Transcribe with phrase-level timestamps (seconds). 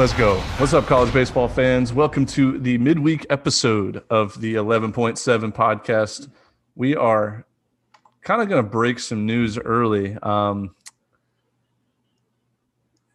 [0.00, 0.38] Let's go.
[0.56, 1.92] What's up, college baseball fans?
[1.92, 6.30] Welcome to the midweek episode of the 11.7 podcast.
[6.74, 7.44] We are
[8.22, 10.16] kind of going to break some news early.
[10.22, 10.74] Um,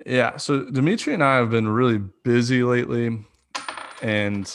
[0.06, 3.26] yeah, so Dimitri and I have been really busy lately
[4.04, 4.46] and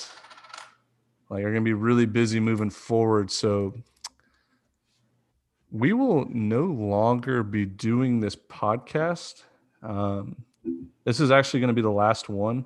[1.30, 3.32] like are going to be really busy moving forward.
[3.32, 3.74] So
[5.72, 9.42] we will no longer be doing this podcast.
[9.82, 10.44] Um,
[11.10, 12.64] this is actually going to be the last one.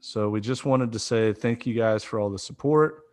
[0.00, 3.04] So we just wanted to say thank you guys for all the support.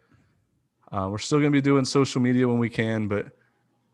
[0.91, 3.27] Uh, we're still going to be doing social media when we can, but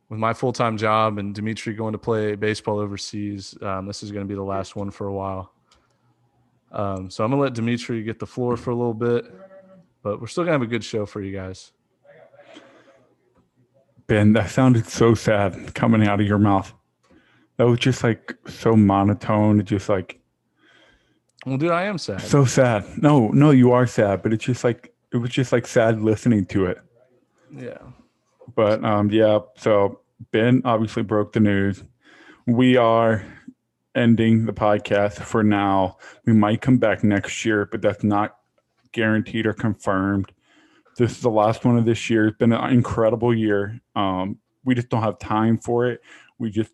[0.08, 4.14] with my full time job and Dimitri going to play baseball overseas, um, this is
[4.14, 5.52] going to be the last one for a while.
[6.72, 9.26] Um, so I'm going to let Dimitri get the floor for a little bit,
[10.04, 11.74] but we're still going to have a good show for you guys.
[14.08, 16.74] Ben, that sounded so sad coming out of your mouth.
[17.58, 19.62] That was just like so monotone.
[19.66, 20.22] Just like,
[21.46, 22.22] well, dude, I am sad.
[22.22, 22.86] So sad.
[23.02, 26.46] No, no, you are sad, but it's just like it was just like sad listening
[26.48, 26.80] to it.
[27.52, 27.78] Yeah.
[28.56, 29.40] But um, yeah.
[29.58, 30.00] So
[30.32, 31.84] Ben obviously broke the news.
[32.48, 33.24] We are
[33.96, 35.98] ending the podcast for now.
[36.26, 38.38] We might come back next year, but that's not
[38.92, 40.32] guaranteed or confirmed.
[40.98, 42.28] This is the last one of this year.
[42.28, 43.82] It's been an incredible year.
[43.96, 46.02] Um, we just don't have time for it.
[46.40, 46.72] We just,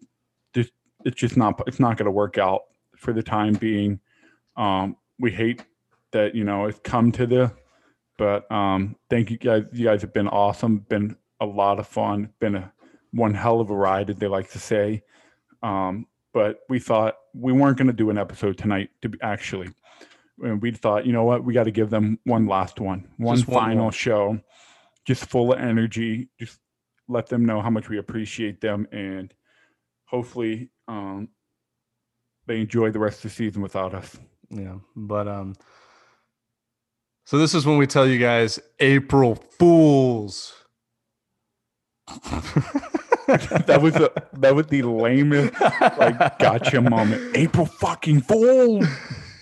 [0.54, 0.72] just
[1.04, 2.62] it's just not it's not going to work out
[2.96, 4.00] for the time being.
[4.62, 5.66] Um, we hate
[6.12, 7.52] that you know it's come to the,
[8.18, 9.64] but um, thank you guys.
[9.72, 10.80] You guys have been awesome.
[10.90, 12.30] Been a lot of fun.
[12.40, 12.74] Been a
[13.12, 15.04] one hell of a ride, as they like to say.
[15.64, 19.70] Um, but we thought we weren't going to do an episode tonight to be actually
[20.42, 23.38] and we thought, you know what, we got to give them one last one, one
[23.38, 24.40] just final one show,
[25.06, 26.30] just full of energy.
[26.40, 26.60] Just
[27.08, 29.34] let them know how much we appreciate them, and
[30.06, 31.30] hopefully, um,
[32.48, 34.18] they enjoy the rest of the season without us.
[34.52, 35.56] Yeah, but um,
[37.26, 40.54] so this is when we tell you guys, April Fools.
[43.28, 45.54] that was the that was the lamest
[45.98, 47.38] like gotcha moment.
[47.38, 48.84] April fucking Fool.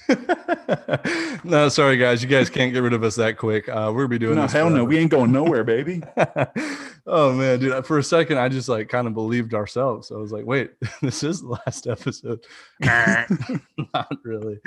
[1.43, 3.67] no, sorry guys, you guys can't get rid of us that quick.
[3.69, 4.51] Uh, we'll be doing no, this.
[4.51, 4.77] Hell forever.
[4.77, 6.01] no, we ain't going nowhere, baby.
[7.07, 10.11] oh man, dude, for a second I just like kind of believed ourselves.
[10.11, 10.71] I was like, wait,
[11.01, 12.45] this is the last episode.
[12.81, 14.59] Not really.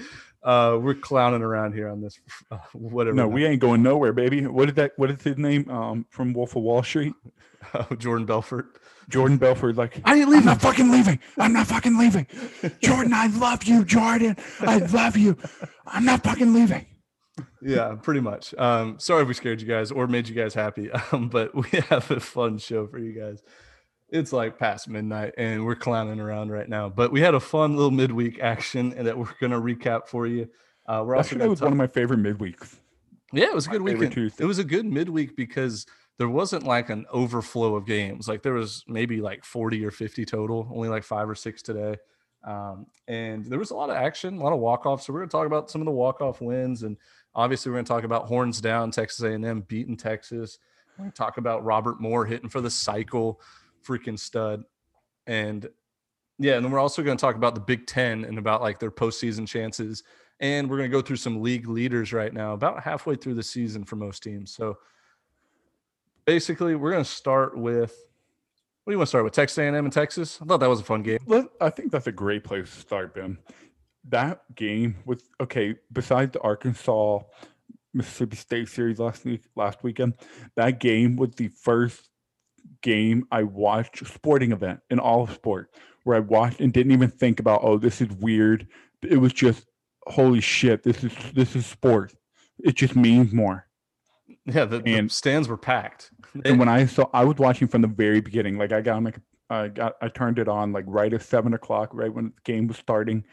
[0.43, 2.19] Uh, we're clowning around here on this.
[2.51, 3.15] Uh, whatever.
[3.15, 4.47] No, we ain't going nowhere, baby.
[4.47, 4.93] What is that?
[4.97, 5.71] What is his name?
[5.71, 7.15] Um, from Wolf of Wall Street.
[7.75, 8.77] Oh, Jordan Belfort.
[9.09, 10.41] Jordan Belfort, like, I ain't leaving.
[10.49, 11.21] I'm not fucking leaving.
[11.39, 12.27] I'm not fucking leaving.
[12.83, 14.37] Jordan, I love you, Jordan.
[14.61, 15.37] I love you.
[15.87, 16.87] I'm not fucking leaving.
[17.63, 18.53] Yeah, pretty much.
[18.59, 21.69] Um, sorry if we scared you guys or made you guys happy, um, but we
[21.89, 23.43] have a fun show for you guys.
[24.13, 27.77] It's like past midnight and we're clowning around right now, but we had a fun
[27.77, 30.49] little midweek action and that we're going to recap for you.
[30.87, 32.77] Uh, we're also that was talk- one of my favorite midweeks.
[33.33, 34.33] Yeah, it was a good weekend.
[34.39, 35.87] It was a good midweek because–
[36.19, 38.29] there wasn't like an overflow of games.
[38.29, 41.97] Like there was maybe like 40 or 50 total, only like five or six today.
[42.45, 45.07] Um, and there was a lot of action, a lot of walk offs.
[45.07, 46.97] So we're going to talk about some of the walk off wins, and
[47.35, 50.59] obviously we're going to talk about horns down, Texas A&M beating Texas.
[50.97, 53.41] We're going to talk about Robert Moore hitting for the cycle,
[53.85, 54.65] freaking stud,
[55.27, 55.69] and
[56.39, 58.79] yeah, and then we're also going to talk about the Big Ten and about like
[58.79, 60.03] their postseason chances.
[60.41, 63.45] And we're going to go through some league leaders right now, about halfway through the
[63.45, 64.53] season for most teams.
[64.53, 64.77] So
[66.25, 67.97] basically, we're going to start with
[68.85, 69.33] what do you want to start with?
[69.33, 70.41] Texas A&M and Texas.
[70.43, 71.21] I thought that was a fun game.
[71.61, 73.39] I think that's a great place to start, Ben.
[74.09, 75.77] That game was okay.
[75.93, 77.21] Besides the Arkansas
[77.95, 80.15] Mississippi State series last week, last weekend,
[80.57, 82.11] that game was the first
[82.83, 85.71] game I watched sporting event in all of sport
[86.05, 88.67] where I watched and didn't even think about, oh, this is weird.
[89.03, 89.67] It was just,
[90.07, 92.15] holy shit, this is this is sport.
[92.59, 93.67] It just means more.
[94.45, 96.11] Yeah, the, and, the stands were packed.
[96.47, 98.57] And when I saw, I was watching from the very beginning.
[98.57, 99.19] Like I got like
[99.51, 102.69] I got I turned it on like right at seven o'clock, right when the game
[102.69, 103.25] was starting,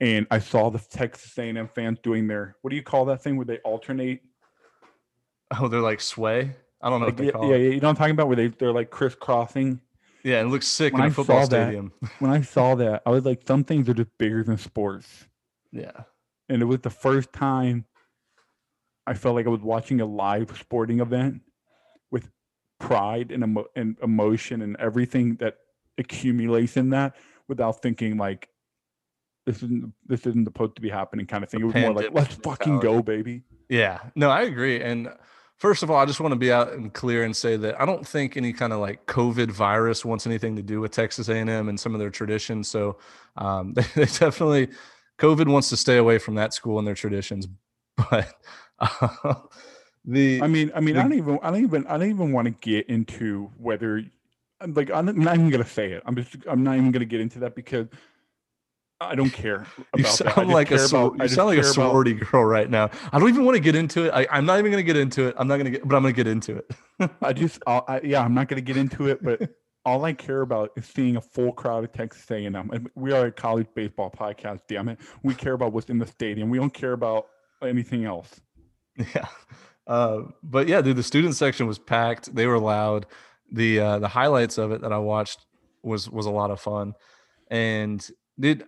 [0.00, 3.36] and I saw the Texas A&M fans doing their what do you call that thing
[3.36, 4.22] where they alternate?
[5.58, 6.56] Oh, they're like sway.
[6.80, 7.60] I don't know like, what they call yeah, it.
[7.60, 8.28] Yeah, you know what I'm talking about?
[8.28, 9.80] Where they they're like crisscrossing.
[10.22, 11.92] Yeah, it looks sick when in a football stadium.
[12.00, 15.26] That, when I saw that, I was like, some things are just bigger than sports.
[15.72, 16.02] Yeah.
[16.48, 17.86] And it was the first time
[19.06, 21.42] I felt like I was watching a live sporting event
[22.10, 22.28] with
[22.78, 25.56] pride and, emo- and emotion and everything that
[25.96, 27.16] accumulates in that
[27.48, 28.48] without thinking like
[29.46, 31.60] this isn't this isn't supposed to be happening kind of thing.
[31.60, 33.42] It was more like let's fucking go, baby.
[33.68, 34.00] Yeah.
[34.14, 34.82] No, I agree.
[34.82, 35.08] And
[35.60, 37.84] first of all, I just want to be out and clear and say that I
[37.84, 41.68] don't think any kind of like COVID virus wants anything to do with Texas A&M
[41.68, 42.66] and some of their traditions.
[42.66, 42.98] So
[43.36, 44.68] um, they, they definitely
[45.18, 47.46] COVID wants to stay away from that school and their traditions,
[48.10, 48.32] but
[48.78, 49.34] uh,
[50.04, 52.32] the I mean, I mean, the, I don't even, I don't even, I don't even
[52.32, 54.02] want to get into whether,
[54.66, 56.02] like, I'm not even gonna say it.
[56.06, 57.86] I'm just, I'm not even gonna get into that because
[59.00, 59.66] I don't care.
[59.96, 62.90] you sound like a about, you sound like a sorority about, girl right now.
[63.12, 64.10] I don't even want to get into it.
[64.10, 65.34] I, am not even going to get into it.
[65.38, 67.10] I'm not going to get, but I'm going to get into it.
[67.22, 69.22] I just, I, yeah, I'm not going to get into it.
[69.22, 69.50] But
[69.86, 72.54] all I care about is seeing a full crowd of Texas A&M.
[72.54, 74.60] And we are a college baseball podcast.
[74.68, 76.50] Damn it, we care about what's in the stadium.
[76.50, 77.26] We don't care about
[77.62, 78.40] anything else.
[79.14, 79.28] Yeah,
[79.86, 82.34] uh, but yeah, dude, the student section was packed.
[82.34, 83.06] They were loud.
[83.50, 85.46] The uh, the highlights of it that I watched
[85.82, 86.92] was was a lot of fun,
[87.50, 88.06] and
[88.38, 88.64] dude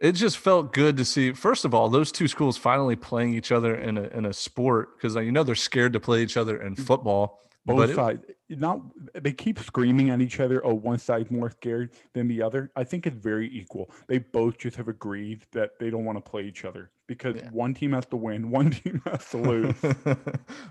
[0.00, 3.52] it just felt good to see first of all those two schools finally playing each
[3.52, 6.60] other in a in a sport because you know they're scared to play each other
[6.60, 6.80] in mm.
[6.80, 8.24] football both sides.
[8.48, 8.80] Not
[9.14, 12.70] they keep screaming at each other oh one side's more scared than the other.
[12.74, 13.90] I think it's very equal.
[14.08, 17.48] They both just have agreed that they don't want to play each other because yeah.
[17.50, 19.76] one team has to win one team has to lose.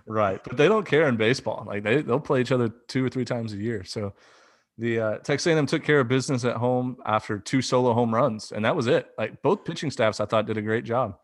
[0.05, 1.63] Right but they don't care in baseball.
[1.65, 4.13] Like they, they'll play each other two or three times a year so
[4.79, 8.53] the uh, Texas A&M took care of business at home after two solo home runs,
[8.53, 9.09] and that was it.
[9.17, 11.17] Like both pitching staffs, I thought did a great job.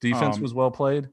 [0.00, 1.08] Defense um, was well played.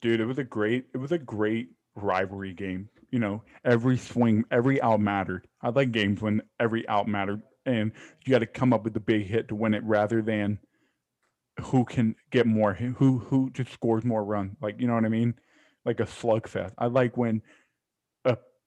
[0.00, 2.90] Dude, it was a great it was a great rivalry game.
[3.10, 5.46] You know, every swing, every out mattered.
[5.62, 7.90] I like games when every out mattered, and
[8.26, 10.58] you got to come up with the big hit to win it, rather than
[11.62, 14.58] who can get more, who who just scores more run.
[14.60, 15.34] Like you know what I mean?
[15.86, 16.74] Like a slugfest.
[16.76, 17.40] I like when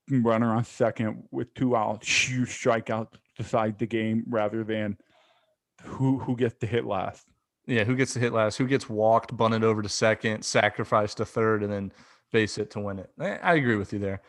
[0.09, 3.07] runner on second with two outs, huge strikeout
[3.37, 4.97] decide the game rather than
[5.83, 7.27] who who gets to hit last.
[7.65, 8.57] Yeah, who gets to hit last?
[8.57, 11.93] Who gets walked, bunted over to second, sacrificed to third, and then
[12.31, 13.09] base it to win it.
[13.19, 14.21] I, agree with you there.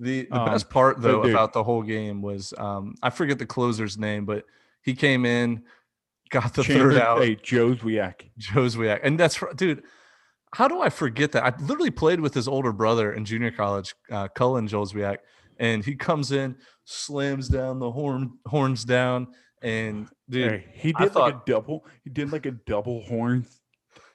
[0.00, 3.46] The the um, best part though about the whole game was um, I forget the
[3.46, 4.44] closer's name, but
[4.82, 5.62] he came in,
[6.30, 7.22] got the Chandler, third out.
[7.22, 8.30] Hey, Jozwiak.
[8.38, 9.00] Joe Zwiak.
[9.02, 9.82] And that's dude
[10.52, 11.44] how do I forget that?
[11.44, 15.18] I literally played with his older brother in junior college, uh, Cullen Jozwiak,
[15.58, 19.28] and he comes in, slams down the horn, horns down,
[19.62, 21.86] and dude, hey, he did thought, like a double.
[22.02, 23.46] He did like a double horn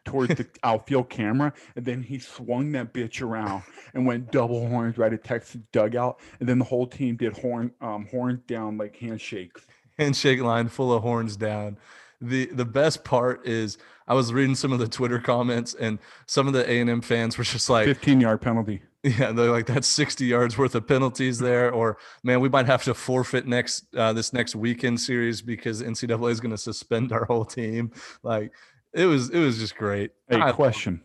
[0.03, 4.97] towards the outfield camera, and then he swung that bitch around and went double horns
[4.97, 8.95] right at Texas dugout, and then the whole team did horn um horns down like
[8.97, 9.65] handshakes.
[9.97, 11.77] Handshake line full of horns down.
[12.21, 13.77] The the best part is
[14.07, 17.01] I was reading some of the Twitter comments, and some of the A and M
[17.01, 20.87] fans were just like, "15 yard penalty." Yeah, they're like that's 60 yards worth of
[20.87, 25.43] penalties there, or man, we might have to forfeit next uh, this next weekend series
[25.43, 27.91] because NCAA is going to suspend our whole team.
[28.23, 28.51] Like
[28.93, 30.09] it was, it was just great.
[30.27, 31.01] Hey, I, question,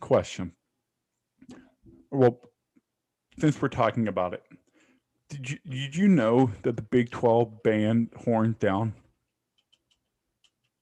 [0.00, 0.50] question.
[2.10, 2.40] Well,
[3.38, 4.42] since we're talking about it,
[5.28, 8.94] did you did you know that the Big 12 banned horns down?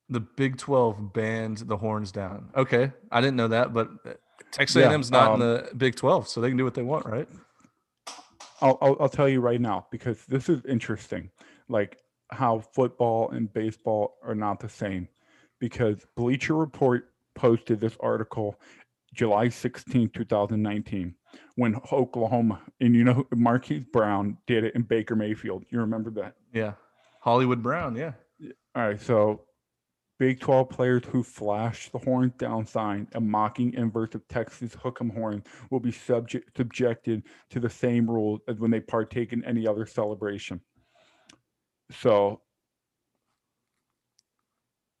[0.09, 2.49] The Big 12 banned the horns down.
[2.55, 3.89] Okay, I didn't know that, but
[4.51, 6.83] Texas yeah, A&M's not um, in the Big 12, so they can do what they
[6.83, 7.27] want, right?
[8.61, 11.29] I'll, I'll, I'll tell you right now because this is interesting,
[11.69, 11.99] like
[12.31, 15.07] how football and baseball are not the same.
[15.59, 18.59] Because Bleacher Report posted this article
[19.13, 21.15] July 16, 2019,
[21.55, 25.65] when Oklahoma and you know Marquise Brown did it in Baker Mayfield.
[25.69, 26.35] You remember that?
[26.53, 26.73] Yeah,
[27.21, 27.95] Hollywood Brown.
[27.95, 28.11] Yeah.
[28.75, 29.41] All right, so
[30.19, 35.13] Big 12 players who flash the horn down sign, a mocking inverse of Texas hook'em
[35.13, 39.67] horn, will be subject subjected to the same rules as when they partake in any
[39.67, 40.59] other celebration.
[41.91, 42.41] So,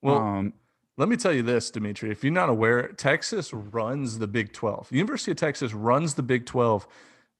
[0.03, 0.53] well, um,
[0.97, 2.11] let me tell you this, Dimitri.
[2.11, 4.89] If you're not aware, Texas runs the Big 12.
[4.89, 6.87] The University of Texas runs the Big 12.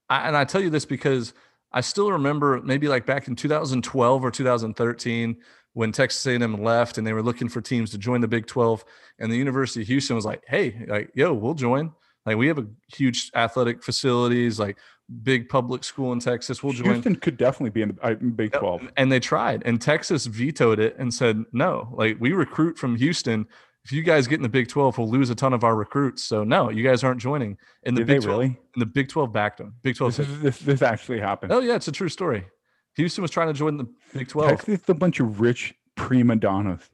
[0.10, 1.34] I, and I tell you this because
[1.72, 5.38] I still remember maybe like back in 2012 or 2013
[5.78, 8.84] when Texas A&M left and they were looking for teams to join the Big 12
[9.20, 11.94] and the University of Houston was like, "Hey, like yo, we'll join.
[12.26, 14.80] Like we have a huge athletic facilities, like
[15.22, 16.64] big public school in Texas.
[16.64, 18.90] We'll join." Houston could definitely be in the Big 12.
[18.98, 23.46] And they tried and Texas vetoed it and said, "No, like we recruit from Houston.
[23.86, 26.24] If you guys get in the Big 12, we'll lose a ton of our recruits.
[26.24, 28.48] So no, you guys aren't joining." In the Did Big 12, really?
[28.48, 29.76] In the Big 12 backed them.
[29.84, 31.52] Big 12 this, is, this, this actually happened.
[31.52, 32.48] Oh yeah, it's a true story.
[32.98, 34.50] Houston was trying to join the Big 12.
[34.50, 36.89] Texas is a bunch of rich prima donnas.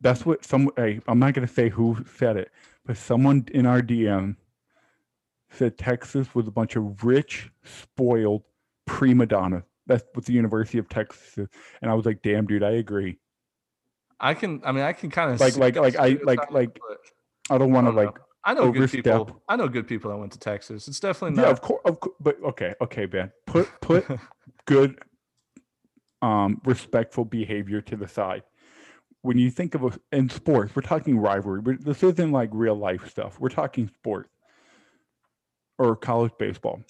[0.00, 0.70] That's what some.
[0.76, 2.50] Hey, I'm not going to say who said it,
[2.86, 4.36] but someone in our DM
[5.50, 8.42] said Texas was a bunch of rich, spoiled
[8.86, 9.64] prima donnas.
[9.86, 11.48] That's what the University of Texas is.
[11.82, 13.18] And I was like, damn, dude, I agree.
[14.18, 14.62] I can.
[14.64, 16.78] I mean, I can kind of like, like, like, I like, like.
[17.50, 18.16] I don't want to like.
[18.44, 19.42] I know good people.
[19.48, 20.88] I know good people that went to Texas.
[20.88, 21.42] It's definitely not.
[21.42, 22.16] Yeah, of course, of course.
[22.20, 23.30] But okay, okay, Ben.
[23.46, 24.06] Put put
[24.64, 24.98] good
[26.22, 28.42] um, respectful behavior to the side.
[29.22, 32.74] when you think of a, in sports, we're talking rivalry, but this isn't like real
[32.74, 33.38] life stuff.
[33.38, 34.30] We're talking sports
[35.78, 36.82] or college baseball.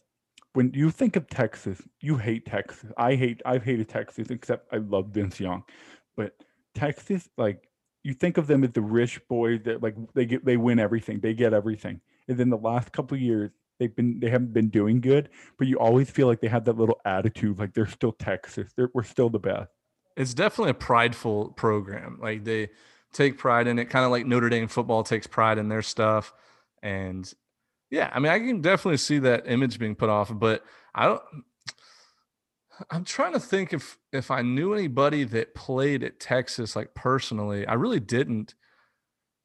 [0.53, 2.91] When you think of Texas, you hate Texas.
[2.97, 3.41] I hate.
[3.45, 5.65] I've hated Texas, except I love Vince Young,
[6.17, 6.35] but
[6.75, 7.70] Texas, like
[8.03, 11.21] you think of them as the rich boy that like they get they win everything,
[11.21, 15.01] they get everything, and then the last couple years they've been they haven't been doing
[15.01, 15.29] good,
[15.59, 18.91] but you always feel like they have that little attitude, like they're still Texas, they're,
[18.95, 19.71] we're still the best
[20.21, 22.19] it's definitely a prideful program.
[22.21, 22.69] Like they
[23.13, 26.33] take pride in it, kind of like Notre Dame football takes pride in their stuff.
[26.83, 27.33] And
[27.91, 30.63] yeah, I mean, I can definitely see that image being put off, but
[30.95, 31.23] I don't.
[32.91, 37.67] I'm trying to think if if I knew anybody that played at Texas like personally.
[37.67, 38.55] I really didn't,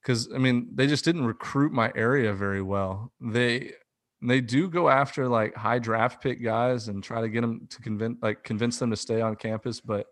[0.02, 3.12] because I mean they just didn't recruit my area very well.
[3.20, 3.74] They
[4.22, 7.82] they do go after like high draft pick guys and try to get them to
[7.82, 10.08] convince like convince them to stay on campus, but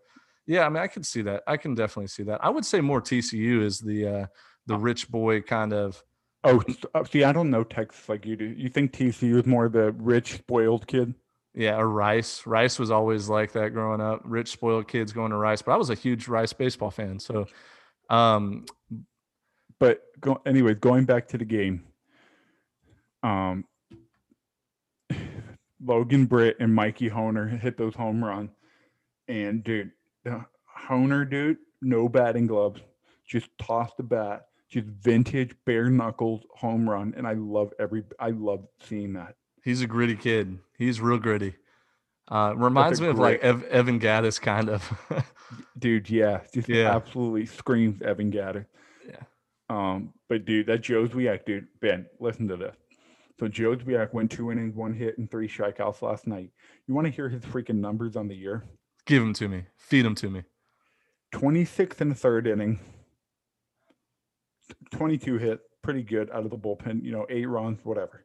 [0.46, 1.42] yeah, I mean, I can see that.
[1.46, 2.44] I can definitely see that.
[2.44, 4.26] I would say more TCU is the uh,
[4.66, 6.02] the rich boy kind of.
[6.46, 6.62] Oh,
[6.94, 8.44] uh, see, I don't know Texas like you do.
[8.44, 11.14] You think TCU is more the rich, spoiled kid?
[11.54, 12.46] Yeah, or Rice.
[12.46, 14.22] Rice was always like that growing up.
[14.24, 15.62] Rich, spoiled kids going to Rice.
[15.62, 17.20] But I was a huge Rice baseball fan.
[17.20, 17.46] So,
[18.10, 18.66] um,
[19.78, 21.84] but go, anyways, going back to the game,
[23.22, 23.64] um,
[25.84, 28.50] Logan Britt and Mikey Honer hit those home runs,
[29.28, 29.92] and dude,
[30.66, 32.80] Honer dude, no batting gloves,
[33.26, 38.02] just toss the bat, just vintage bare knuckles home run, and I love every.
[38.18, 39.36] I love seeing that.
[39.64, 40.58] He's a gritty kid.
[40.76, 41.56] He's real gritty.
[42.28, 44.92] Uh, reminds me of like Ev- Evan Gaddis, kind of.
[45.78, 46.94] dude, yeah, just yeah.
[46.94, 48.66] absolutely screams Evan Gaddis.
[49.06, 49.22] Yeah.
[49.68, 52.76] Um, but dude, that Jozwiak, dude, Ben, listen to this.
[53.40, 56.50] So Jozwiak went two innings, one hit, and three strikeouts last night.
[56.86, 58.64] You want to hear his freaking numbers on the year?
[59.06, 59.64] Give them to me.
[59.76, 60.42] Feed them to me.
[61.32, 62.78] 26th in the third inning.
[64.92, 68.23] 22 hit, pretty good out of the bullpen, you know, eight runs, whatever.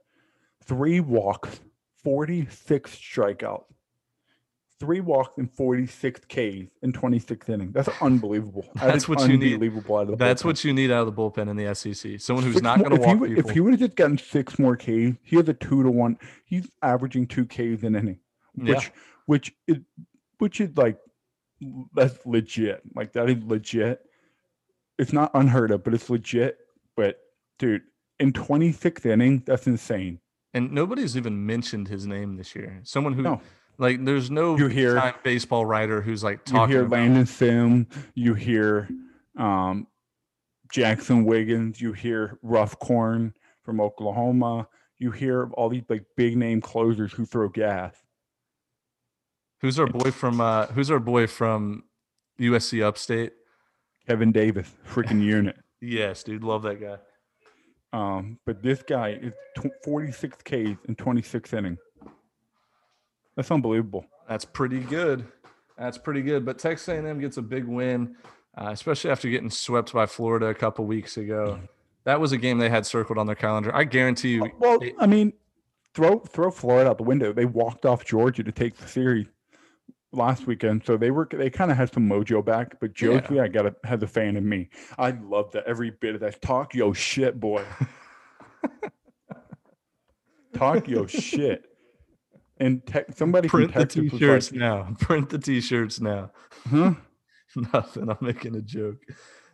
[0.69, 1.61] Three walks,
[2.03, 3.63] 46 strikeouts.
[4.79, 7.73] Three walks and 46 Ks in 26 innings.
[7.73, 8.65] That's unbelievable.
[8.75, 9.59] That's that what you need.
[9.59, 10.45] That's bullpen.
[10.45, 12.21] what you need out of the bullpen in the SEC.
[12.21, 13.49] Someone who's six not going to walk he, people.
[13.49, 16.19] If he would have just gotten six more Ks, he has a two to one.
[16.45, 18.19] He's averaging two Ks an inning,
[18.53, 18.89] which yeah.
[19.25, 19.79] which is
[20.37, 20.99] which is like
[21.95, 22.83] that's legit.
[22.95, 24.05] Like that is legit.
[24.99, 26.59] It's not unheard of, but it's legit.
[26.95, 27.19] But
[27.57, 27.81] dude,
[28.19, 30.19] in 26th inning, that's insane.
[30.53, 32.79] And nobody's even mentioned his name this year.
[32.83, 33.41] Someone who no.
[33.77, 36.73] like there's no you hear baseball writer who's like talking.
[36.73, 37.87] You hear Landon Sims.
[38.15, 38.89] You hear
[39.37, 39.87] um,
[40.73, 41.79] Jaxon Wiggins.
[41.79, 44.67] You hear Rough Corn from Oklahoma.
[44.97, 47.95] You hear all these like big name closers who throw gas.
[49.61, 51.83] Who's our boy from uh who's our boy from
[52.39, 53.33] USC Upstate?
[54.07, 55.55] Kevin Davis, freaking unit.
[55.81, 56.97] yes, dude, love that guy.
[57.91, 59.33] Um, but this guy is
[59.83, 60.53] 46 Ks
[60.87, 61.79] in 26 innings.
[63.35, 64.05] That's unbelievable.
[64.27, 65.25] That's pretty good.
[65.77, 66.45] That's pretty good.
[66.45, 68.15] But Texas A&M gets a big win,
[68.57, 71.59] uh, especially after getting swept by Florida a couple weeks ago.
[72.03, 73.73] That was a game they had circled on their calendar.
[73.75, 74.51] I guarantee you.
[74.59, 75.33] Well, I mean,
[75.93, 77.33] throw throw Florida out the window.
[77.33, 79.27] They walked off Georgia to take the series
[80.11, 82.79] last weekend, so they were they kind of had some mojo back.
[82.79, 83.43] But Joe yeah.
[83.43, 84.69] I gotta have the fan in me.
[84.97, 86.41] I love that every bit of that.
[86.41, 87.65] Talk yo shit, boy.
[90.53, 91.65] Talk yo shit.
[92.59, 94.93] And te- somebody print the t-shirts like, now.
[94.99, 96.31] Print the t-shirts now.
[96.69, 96.95] Huh?
[97.73, 98.09] Nothing.
[98.09, 98.97] I'm making a joke.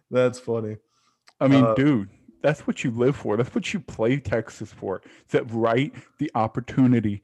[0.09, 0.77] That's funny.
[1.39, 2.09] I mean, uh, dude,
[2.41, 3.37] that's what you live for.
[3.37, 5.01] That's what you play Texas for.
[5.29, 7.21] That right the opportunity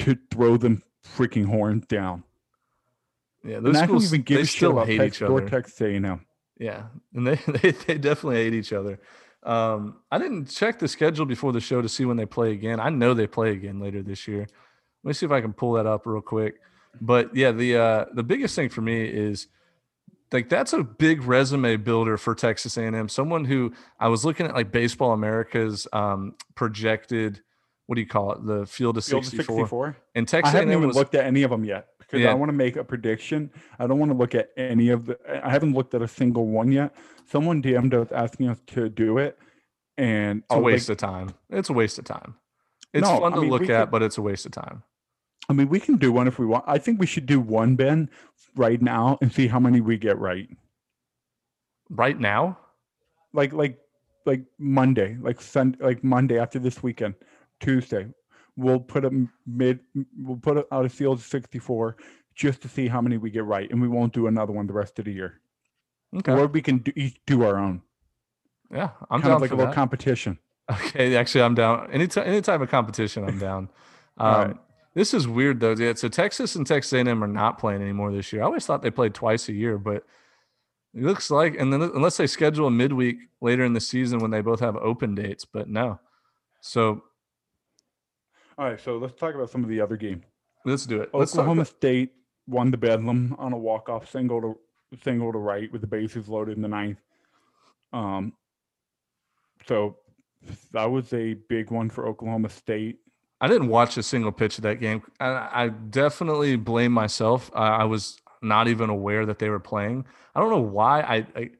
[0.00, 2.24] to throw them freaking horns down.
[3.44, 5.48] Yeah, those schools even give they still hate each other.
[5.48, 6.26] Texas A&M.
[6.58, 9.00] Yeah, and they, they they definitely hate each other.
[9.42, 12.78] Um, I didn't check the schedule before the show to see when they play again.
[12.78, 14.40] I know they play again later this year.
[15.02, 16.60] Let me see if I can pull that up real quick.
[17.00, 19.46] But yeah, the uh, the biggest thing for me is
[20.32, 23.08] like that's a big resume builder for Texas A&M.
[23.08, 27.40] Someone who I was looking at like Baseball America's um, projected
[27.86, 28.46] what do you call it?
[28.46, 29.44] The field of 64.
[29.44, 29.96] 64.
[30.14, 32.30] And Texas I haven't A&M even was, looked at any of them yet because yeah.
[32.30, 33.50] I want to make a prediction.
[33.78, 35.18] I don't want to look at any of the.
[35.44, 36.94] I haven't looked at a single one yet.
[37.30, 39.38] Someone DM'd us asking us to do it,
[39.96, 41.34] and it's a waste like, of time.
[41.50, 42.34] It's a waste of time.
[42.92, 44.82] It's no, fun to I mean, look at, could, but it's a waste of time.
[45.48, 46.64] I mean, we can do one if we want.
[46.66, 48.10] I think we should do one, Ben,
[48.56, 50.48] right now, and see how many we get right.
[51.88, 52.58] Right now,
[53.32, 53.78] like like
[54.26, 57.14] like Monday, like Sunday, like Monday after this weekend.
[57.60, 58.08] Tuesday.
[58.60, 59.80] We'll put a mid.
[60.18, 61.96] We'll put it out a field 64
[62.34, 64.72] just to see how many we get right, and we won't do another one the
[64.72, 65.40] rest of the year.
[66.16, 66.32] Okay.
[66.32, 67.82] Or we can do, each do our own.
[68.70, 70.38] Yeah, I'm kind down of like a little competition.
[70.70, 71.88] Okay, actually, I'm down.
[71.90, 73.68] Any t- any type of competition, I'm down.
[74.16, 74.56] Um, right.
[74.92, 75.70] This is weird though.
[75.72, 78.42] Yeah, so Texas and Texas A&M are not playing anymore this year.
[78.42, 80.04] I always thought they played twice a year, but
[80.94, 84.30] it looks like, and then unless they schedule a midweek later in the season when
[84.30, 86.00] they both have open dates, but no.
[86.60, 87.04] So,
[88.60, 88.80] all right.
[88.80, 90.24] So let's talk about some of the other games.
[90.66, 91.08] Let's do it.
[91.14, 92.12] Let's Oklahoma State
[92.46, 94.58] won the Bedlam on a walk off single to
[95.02, 96.98] single to right with the bases loaded in the ninth.
[97.94, 98.34] Um.
[99.66, 99.96] So
[100.72, 102.98] that was a big one for Oklahoma State.
[103.40, 105.02] I didn't watch a single pitch of that game.
[105.18, 107.50] I, I definitely blame myself.
[107.54, 110.04] I, I was not even aware that they were playing.
[110.34, 111.00] I don't know why.
[111.00, 111.50] I I,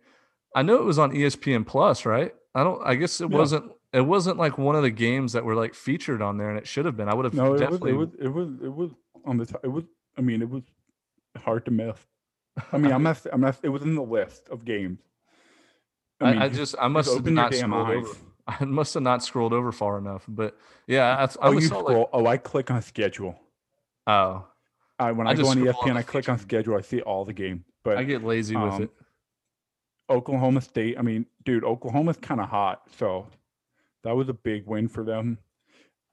[0.55, 2.35] I know it was on ESPN Plus, right?
[2.55, 2.87] I don't.
[2.87, 3.39] I guess it yeah.
[3.39, 3.73] wasn't.
[3.93, 6.67] It wasn't like one of the games that were like featured on there, and it
[6.67, 7.09] should have been.
[7.09, 7.57] I would have no.
[7.57, 7.91] Definitely...
[7.91, 8.09] It was.
[8.21, 8.49] It was.
[8.49, 8.63] It was.
[8.63, 8.91] It was
[9.25, 9.47] on the.
[9.47, 9.85] T- it was.
[10.17, 10.63] I mean, it was
[11.39, 11.97] hard to miss.
[12.73, 13.21] I mean, I'm not.
[13.33, 13.59] I'm not.
[13.63, 15.01] It was in the list of games.
[16.21, 16.77] I, mean, I, I just.
[16.81, 17.97] I must have not scrolled eyes.
[17.97, 18.17] over.
[18.47, 20.25] I must have not scrolled over far enough.
[20.29, 20.57] But
[20.87, 21.85] yeah, I, I oh, you scroll.
[21.85, 23.39] Like, oh, I click on schedule.
[24.07, 24.47] Oh,
[24.99, 26.77] I when I, go on ESPN, on I click on schedule.
[26.77, 27.65] I see all the game.
[27.83, 28.91] But I get lazy um, with it.
[30.09, 30.99] Oklahoma State.
[30.99, 33.27] I mean, dude, Oklahoma's kind of hot, so
[34.05, 35.39] that was a big win for them.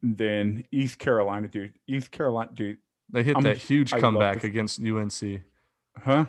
[0.01, 1.73] And then East Carolina, dude.
[1.87, 2.77] East Carolina, dude.
[3.09, 5.41] They hit I'm, that huge comeback against UNC.
[6.03, 6.25] Huh?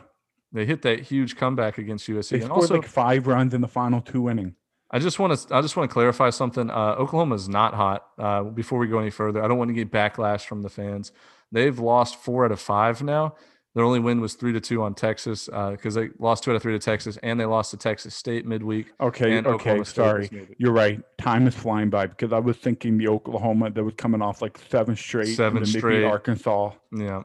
[0.51, 2.29] They hit that huge comeback against USC.
[2.29, 4.53] They and scored also, like five runs in the final two innings.
[4.91, 6.69] I just want to I just want to clarify something.
[6.71, 8.07] Uh, Oklahoma is not hot.
[8.17, 11.11] Uh, before we go any further, I don't want to get backlash from the fans.
[11.51, 13.35] They've lost four out of five now.
[13.79, 16.57] Their only win was three to two on Texas because uh, they lost two out
[16.57, 18.91] of three to Texas, and they lost to Texas State midweek.
[18.99, 21.01] Okay, okay, sorry, you're right.
[21.17, 24.59] Time is flying by because I was thinking the Oklahoma that was coming off like
[24.69, 26.73] seven straight, seven straight, Arkansas.
[26.91, 27.23] Yeah,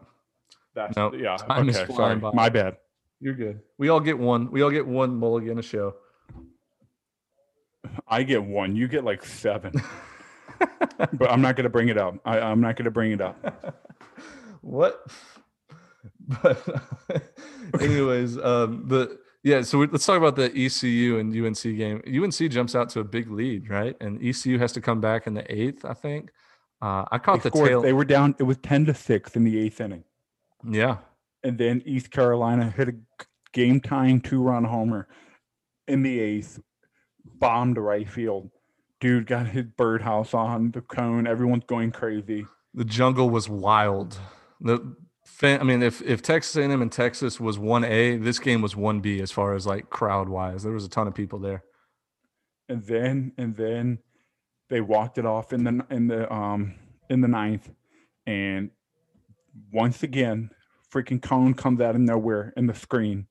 [0.76, 1.14] that's nope.
[1.18, 1.36] yeah.
[1.38, 2.30] Time okay, sorry, by.
[2.30, 2.76] my bad.
[3.18, 3.60] You're good.
[3.76, 4.48] We all get one.
[4.52, 5.96] We all get one mulligan a show.
[8.06, 8.76] I get one.
[8.76, 9.72] You get like seven.
[10.60, 12.14] but I'm not going to bring it up.
[12.24, 13.90] I, I'm not going to bring it up.
[14.60, 15.04] what?
[16.42, 16.62] But,
[17.80, 19.62] anyways, um, the yeah.
[19.62, 22.02] So we, let's talk about the ECU and UNC game.
[22.06, 23.96] UNC jumps out to a big lead, right?
[24.00, 26.30] And ECU has to come back in the eighth, I think.
[26.80, 27.82] Uh, I caught they the scored, tail.
[27.82, 28.34] They were down.
[28.38, 30.04] It was ten to six in the eighth inning.
[30.68, 30.98] Yeah.
[31.42, 32.94] And then East Carolina hit a
[33.52, 35.08] game tying two run homer
[35.86, 36.60] in the eighth
[37.24, 38.50] bombed right field.
[39.00, 41.26] Dude got his birdhouse on the cone.
[41.26, 42.46] Everyone's going crazy.
[42.72, 44.18] The jungle was wild.
[44.60, 44.96] The
[45.34, 48.76] fan, I mean, if if Texas A&M and Texas was one A, this game was
[48.76, 50.62] one B as far as like crowd wise.
[50.62, 51.64] There was a ton of people there.
[52.68, 53.98] And then and then
[54.68, 56.74] they walked it off in the in the um
[57.10, 57.70] in the ninth,
[58.26, 58.70] and
[59.72, 60.50] once again,
[60.92, 63.26] freaking cone comes out of nowhere in the screen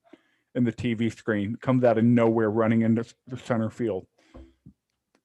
[0.54, 4.06] in the TV screen comes out of nowhere running into the center field.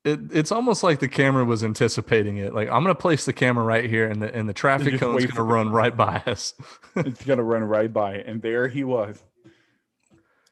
[0.06, 2.54] It, it's almost like the camera was anticipating it.
[2.54, 5.00] Like I'm going to place the camera right here, and the and the traffic is
[5.00, 6.54] going to run right by us.
[6.96, 9.22] it's going to run right by, and there he was.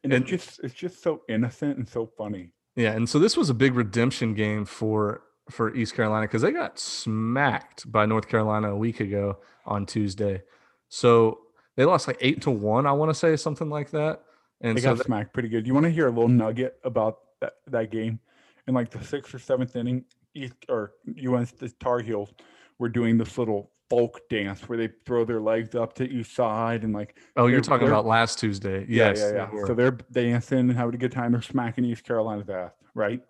[0.03, 2.51] And, and it's just it's just so innocent and so funny.
[2.75, 6.51] Yeah, and so this was a big redemption game for for East Carolina because they
[6.51, 10.43] got smacked by North Carolina a week ago on Tuesday.
[10.89, 11.39] So
[11.75, 14.23] they lost like eight to one, I want to say something like that.
[14.61, 15.67] And they so got smacked pretty good.
[15.67, 18.19] You want to hear a little nugget about that, that game?
[18.67, 22.33] In like the sixth or seventh inning, East or UNC the Tar Heels
[22.79, 26.83] were doing this little folk dance where they throw their legs up to each side
[26.83, 27.17] and like.
[27.35, 28.85] Oh, you're talking about last Tuesday.
[28.87, 29.19] Yes.
[29.19, 29.65] Yeah, yeah, yeah.
[29.65, 31.31] So they're dancing and having a good time.
[31.31, 33.21] They're smacking East Carolina's ass, right?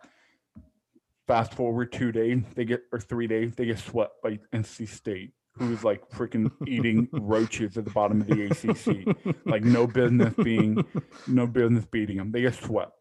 [1.27, 5.33] Fast forward two days, they get or three days, they get swept by NC State
[5.57, 9.35] who's like freaking eating roaches at the bottom of the ACC.
[9.45, 10.85] like no business being,
[11.27, 12.31] no business beating them.
[12.31, 12.93] They get swept.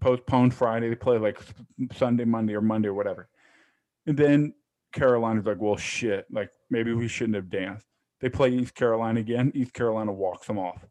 [0.00, 0.88] Postponed Friday.
[0.88, 1.38] They play like
[1.92, 3.28] Sunday, Monday, or Monday or whatever.
[4.06, 4.54] And then
[4.92, 6.26] Carolina's like, well, shit.
[6.30, 7.86] Like maybe we shouldn't have danced.
[8.20, 9.52] They play East Carolina again.
[9.54, 10.84] East Carolina walks them off.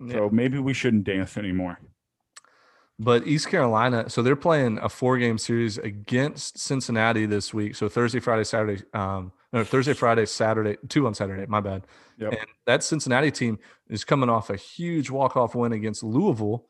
[0.00, 0.12] Yeah.
[0.12, 1.78] So maybe we shouldn't dance anymore.
[2.98, 7.76] But East Carolina, so they're playing a four game series against Cincinnati this week.
[7.76, 11.44] So Thursday, Friday, Saturday, um, no, Thursday, Friday, Saturday, two on Saturday.
[11.46, 11.86] My bad.
[12.18, 12.32] Yep.
[12.32, 16.66] And that Cincinnati team is coming off a huge walk off win against Louisville,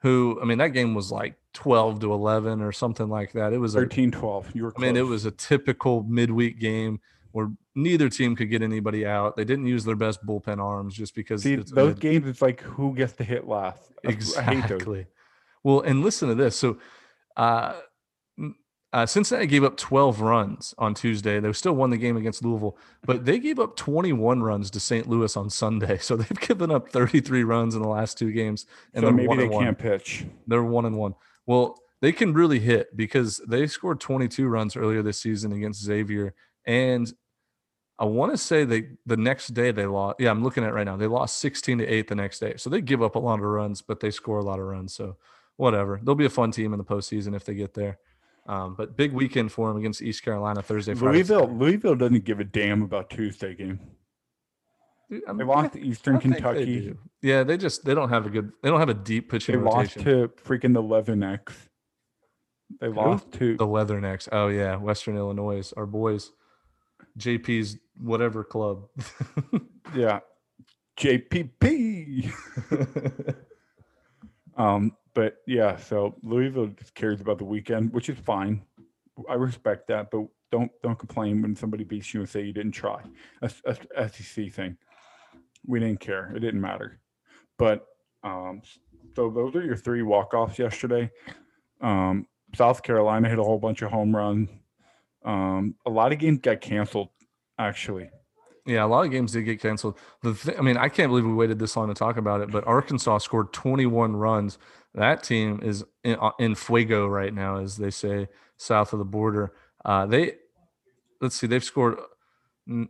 [0.00, 3.52] who, I mean, that game was like 12 to 11 or something like that.
[3.52, 4.54] It was 13 12.
[4.54, 7.00] You were I mean, it was a typical midweek game
[7.32, 9.36] where neither team could get anybody out.
[9.36, 12.94] They didn't use their best bullpen arms just because See, those games, it's like who
[12.94, 13.82] gets to hit last.
[14.04, 15.06] Exactly.
[15.64, 16.54] Well, and listen to this.
[16.56, 16.78] So,
[17.36, 17.74] uh,
[18.92, 21.40] uh, Cincinnati gave up 12 runs on Tuesday.
[21.40, 25.08] They still won the game against Louisville, but they gave up 21 runs to St.
[25.08, 25.98] Louis on Sunday.
[26.08, 28.64] So they've given up 33 runs in the last two games.
[28.94, 30.24] And so maybe they can't pitch.
[30.46, 31.14] They're one and one.
[31.44, 36.34] Well, they can really hit because they scored 22 runs earlier this season against Xavier.
[36.64, 37.12] And
[37.98, 40.16] I want to say they the next day they lost.
[40.18, 40.96] Yeah, I'm looking at right now.
[40.96, 42.54] They lost 16 to 8 the next day.
[42.56, 44.94] So they give up a lot of runs, but they score a lot of runs.
[44.94, 45.16] So
[45.56, 46.00] whatever.
[46.02, 47.98] They'll be a fun team in the postseason if they get there.
[48.48, 50.94] Um, but big weekend for them against East Carolina Thursday.
[50.94, 51.58] Friday, Louisville, Saturday.
[51.58, 53.78] Louisville doesn't give a damn about Tuesday game.
[55.10, 56.88] Dude, they lost to Eastern Kentucky.
[56.88, 59.54] They yeah, they just they don't have a good they don't have a deep pitching.
[59.54, 60.02] They rotation.
[60.02, 61.52] lost to freaking the Leathernecks.
[62.80, 62.94] They Who?
[62.94, 64.28] lost to the Leathernecks.
[64.32, 66.30] Oh yeah, Western Illinois, our boys.
[67.18, 68.86] JP's whatever club.
[69.94, 70.20] yeah,
[70.98, 72.32] JPP.
[74.56, 78.62] um, but yeah, so Louisville just cares about the weekend, which is fine.
[79.28, 82.70] I respect that, but don't don't complain when somebody beats you and say you didn't
[82.70, 83.02] try.
[83.40, 83.60] That's,
[83.96, 84.76] a SEC thing.
[85.66, 86.32] We didn't care.
[86.36, 87.00] It didn't matter.
[87.58, 87.84] But
[88.22, 88.62] um,
[89.16, 91.10] so those are your three walk offs yesterday.
[91.80, 94.48] Um, South Carolina hit a whole bunch of home runs.
[95.24, 97.08] Um, a lot of games got canceled,
[97.58, 98.08] actually.
[98.68, 99.98] Yeah, a lot of games did get canceled.
[100.22, 102.50] The th- I mean, I can't believe we waited this long to talk about it,
[102.50, 104.58] but Arkansas scored 21 runs
[104.94, 109.04] that team is in, uh, in fuego right now, as they say, south of the
[109.04, 109.52] border.
[109.84, 110.34] Uh, they,
[111.20, 111.98] let's see, they've scored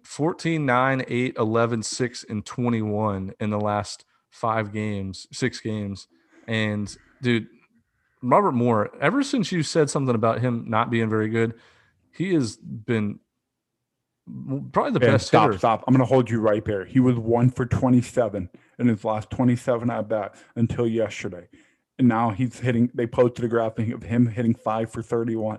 [0.05, 6.09] 14, 9, 8, 11, 6, and 21 in the last five games, six games.
[6.47, 7.49] And dude,
[8.23, 11.55] Robert Moore, ever since you said something about him not being very good,
[12.11, 13.21] he has been
[14.73, 15.59] probably the best stop, hitter.
[15.59, 15.85] Stop!
[15.87, 16.85] I'm going to hold you right there.
[16.85, 21.49] He was one for 27 in his last 27 at bat until yesterday
[21.99, 22.91] and now he's hitting.
[22.95, 25.59] They posted a graphic of him hitting five for thirty-one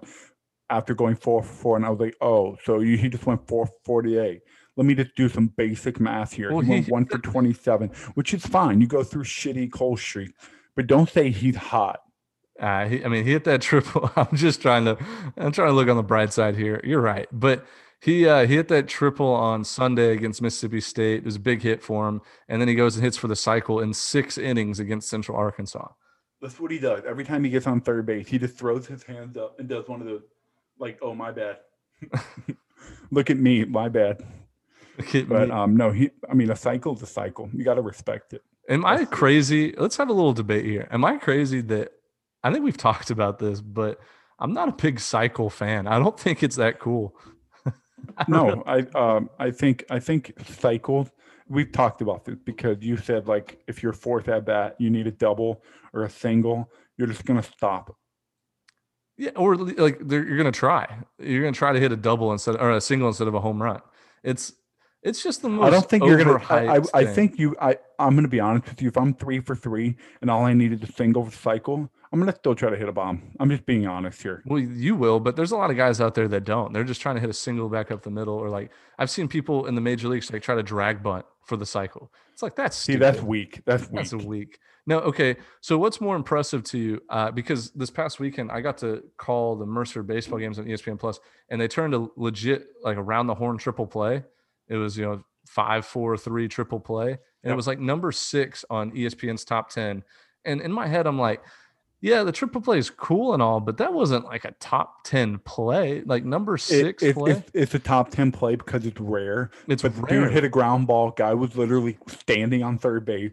[0.69, 3.47] after going four for four, and I was like, oh, so you, he just went
[3.47, 4.41] four for 48.
[4.75, 6.51] Let me just do some basic math here.
[6.51, 8.81] Well, he went one for twenty-seven, which is fine.
[8.81, 10.31] You go through shitty cold streak,
[10.75, 11.99] but don't say he's hot.
[12.59, 14.11] Uh, he, I mean, he hit that triple.
[14.15, 14.97] I'm just trying to,
[15.37, 16.79] I'm trying to look on the bright side here.
[16.83, 17.65] You're right, but
[18.01, 21.19] he uh, he hit that triple on Sunday against Mississippi State.
[21.19, 23.35] It was a big hit for him, and then he goes and hits for the
[23.35, 25.89] cycle in six innings against Central Arkansas.
[26.41, 27.03] That's what he does.
[27.05, 29.87] Every time he gets on third base, he just throws his hands up and does
[29.87, 30.21] one of the
[30.79, 31.57] like, oh my bad.
[33.11, 34.23] Look at me, my bad.
[34.97, 35.51] but me.
[35.51, 37.49] um no, he I mean a cycle's a cycle.
[37.53, 38.43] You gotta respect it.
[38.69, 39.73] Am I crazy?
[39.77, 40.87] Let's have a little debate here.
[40.91, 41.91] Am I crazy that
[42.43, 43.99] I think we've talked about this, but
[44.39, 45.87] I'm not a big cycle fan.
[45.87, 47.15] I don't think it's that cool.
[48.27, 48.63] No.
[48.65, 51.09] I um I think I think cycle
[51.49, 55.07] we've talked about this because you said like if you're fourth at bat, you need
[55.07, 56.71] a double or a single.
[56.97, 57.95] You're just gonna stop.
[59.17, 61.03] Yeah, or like you're gonna try.
[61.17, 63.61] You're gonna try to hit a double instead or a single instead of a home
[63.61, 63.81] run.
[64.23, 64.53] It's
[65.01, 65.67] it's just the most.
[65.67, 66.41] I don't think you're gonna.
[66.49, 67.55] I, I, I think you.
[67.59, 68.89] I I'm gonna be honest with you.
[68.89, 72.55] If I'm three for three and all I needed a single cycle, I'm gonna still
[72.55, 73.21] try to hit a bomb.
[73.39, 74.41] I'm just being honest here.
[74.45, 76.73] Well, you will, but there's a lot of guys out there that don't.
[76.73, 79.27] They're just trying to hit a single back up the middle, or like I've seen
[79.27, 82.11] people in the major leagues like try to drag bunt for the cycle.
[82.33, 83.61] It's like that's see that's weak.
[83.65, 83.95] That's weak.
[83.95, 84.59] That's a weak.
[84.87, 85.35] No, okay.
[85.61, 87.01] So what's more impressive to you?
[87.09, 90.99] Uh, because this past weekend I got to call the Mercer baseball games on ESPN
[90.99, 91.19] Plus,
[91.49, 94.23] and they turned a legit like around the horn triple play.
[94.67, 97.51] It was you know five, four, three triple play, and yep.
[97.51, 100.03] it was like number six on ESPN's top ten.
[100.45, 101.43] And in my head, I'm like
[102.01, 105.39] yeah, the triple play is cool and all, but that wasn't like a top 10
[105.39, 106.01] play.
[106.05, 107.31] Like number six it, it, play.
[107.31, 109.51] It's, it's, a top 10 play because it's rare.
[109.67, 110.21] It's but rare.
[110.21, 111.11] dude hit a ground ball.
[111.11, 113.31] Guy was literally standing on third base,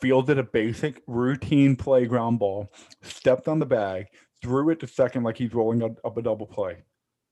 [0.00, 4.06] fielded a basic routine play ground ball, stepped on the bag,
[4.40, 6.78] threw it to second like he's rolling up a double play.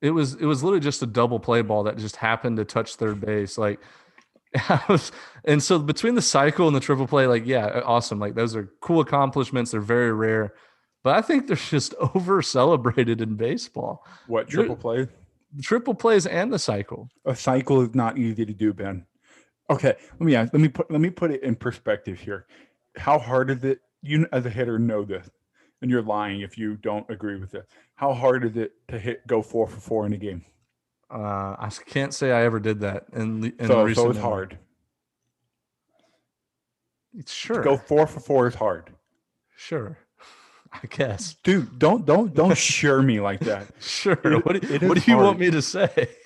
[0.02, 2.96] It was it was literally just a double play ball that just happened to touch
[2.96, 3.56] third base.
[3.56, 3.80] Like
[5.46, 8.18] and so between the cycle and the triple play, like, yeah, awesome.
[8.18, 9.70] Like those are cool accomplishments.
[9.70, 10.52] They're very rare
[11.04, 14.04] but I think they're just over celebrated in baseball.
[14.26, 15.06] What triple play?
[15.62, 17.08] Triple plays and the cycle.
[17.24, 19.06] A cycle is not easy to do, Ben.
[19.70, 22.46] Okay, let me ask, let me put let me put it in perspective here.
[22.96, 23.80] How hard is it?
[24.02, 25.30] You as a hitter know this,
[25.80, 27.66] and you're lying if you don't agree with it.
[27.94, 30.44] How hard is it to hit go four for four in a game?
[31.10, 34.58] Uh, I can't say I ever did that in so, so it's hard.
[37.16, 37.58] It's sure.
[37.58, 38.90] To go four for four is hard.
[39.56, 39.96] Sure.
[40.74, 41.36] I guess.
[41.44, 43.68] Dude, don't don't don't share me like that.
[43.80, 44.12] sure.
[44.24, 46.08] It, what do, what do you want me to say?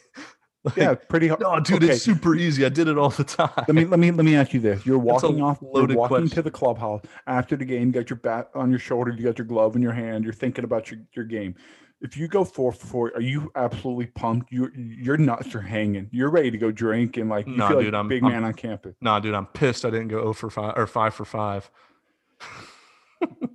[0.64, 1.40] Like, yeah, pretty hard.
[1.40, 1.92] No, dude, okay.
[1.94, 2.66] it's super easy.
[2.66, 3.48] I did it all the time.
[3.56, 6.28] Let me let me let me ask you this: You're walking off, you're walking question.
[6.30, 7.86] to the clubhouse after the game.
[7.86, 10.24] You got your bat on your shoulder, you got your glove in your hand.
[10.24, 11.54] You're thinking about your, your game.
[12.00, 14.50] if you go four for four, are you absolutely pumped?
[14.50, 16.08] You your nuts are hanging.
[16.10, 18.32] You're ready to go drink and like you Nah, feel dude, like I'm- big I'm-
[18.32, 18.96] man on campus.
[19.00, 19.84] Nah, dude, I'm pissed.
[19.84, 21.70] I didn't go 0 for five or five for five.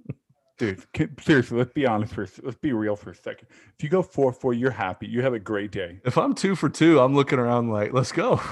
[0.59, 3.47] Dude, can- seriously, let's be honest for let's be real for a second.
[3.77, 5.07] If you go four four, you're happy.
[5.07, 5.99] You have a great day.
[6.05, 8.39] If I'm two for two, I'm looking around like, let's go.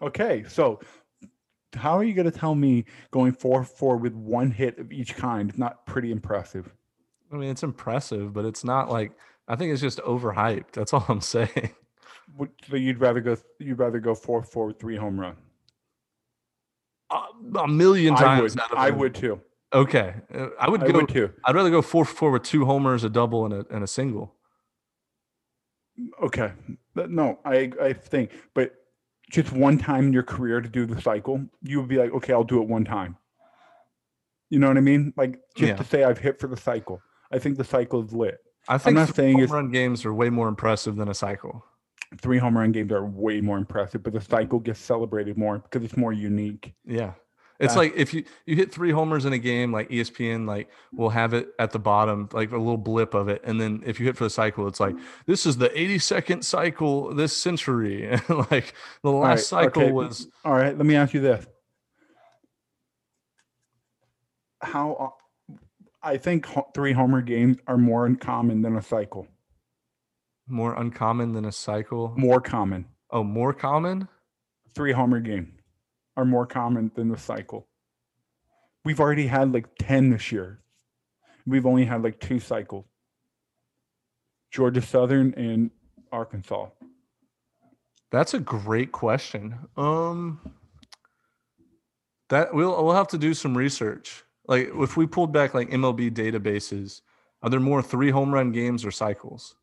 [0.00, 0.78] Okay, so
[1.74, 5.16] how are you going to tell me going four four with one hit of each
[5.16, 6.72] kind is not pretty impressive?
[7.32, 9.10] I mean, it's impressive, but it's not like
[9.48, 10.70] I think it's just overhyped.
[10.72, 11.70] That's all I'm saying.
[12.36, 15.36] Would- So you'd rather go you'd rather go four four three home run?
[17.10, 18.54] A, a million I times.
[18.54, 18.60] would.
[18.62, 19.40] out of I would too.
[19.72, 20.92] Okay, uh, I would I go.
[21.00, 21.30] would too.
[21.44, 23.86] I'd rather go four for four with two homers, a double, and a and a
[23.86, 24.34] single.
[26.22, 26.52] Okay.
[26.94, 28.72] No, I I think, but
[29.30, 32.32] just one time in your career to do the cycle, you would be like, okay,
[32.32, 33.16] I'll do it one time.
[34.50, 35.12] You know what I mean?
[35.16, 35.76] Like just Yeah.
[35.76, 37.02] to say I've hit for the cycle.
[37.30, 38.38] I think the cycle is lit.
[38.68, 41.64] I think not saying home run games are way more impressive than a cycle.
[42.22, 45.84] Three home run games are way more impressive, but the cycle gets celebrated more because
[45.84, 46.72] it's more unique.
[46.86, 47.12] Yeah.
[47.60, 47.78] It's Yeah.
[47.80, 51.34] like if you you hit three homers in a game, like ESPN, like will have
[51.34, 54.16] it at the bottom, like a little blip of it, and then if you hit
[54.16, 54.94] for the cycle, it's like
[55.26, 59.92] this is the 82nd cycle this century, and like the last right, cycle okay.
[59.92, 61.46] was All right, let me ask you this.
[64.60, 65.14] How
[66.02, 69.26] I think three homer games are more uncommon than a cycle.
[70.46, 72.14] more uncommon than a cycle.
[72.16, 72.86] More common.
[73.10, 74.08] Oh, more common?
[74.74, 75.54] Three homer game
[76.18, 77.68] are more common than the cycle.
[78.84, 80.58] We've already had like 10 this year.
[81.46, 82.84] We've only had like two cycles.
[84.50, 85.70] Georgia Southern and
[86.10, 86.66] Arkansas.
[88.10, 89.54] That's a great question.
[89.76, 90.40] Um,
[92.30, 94.24] that we'll we'll have to do some research.
[94.46, 97.02] Like if we pulled back like MLB databases,
[97.42, 99.54] are there more three home run games or cycles?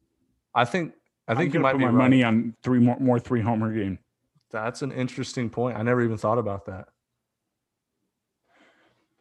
[0.53, 0.93] I think
[1.27, 1.97] I I'm think you might put be my right.
[1.97, 3.99] money on three more, more three homer game.
[4.55, 5.77] That's an interesting point.
[5.77, 6.87] I never even thought about that.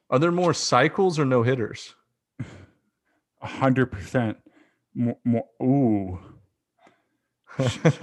[0.08, 1.96] Are there more cycles or no hitters?
[3.42, 4.38] A hundred percent
[4.94, 5.46] more, more.
[5.60, 6.20] Ooh,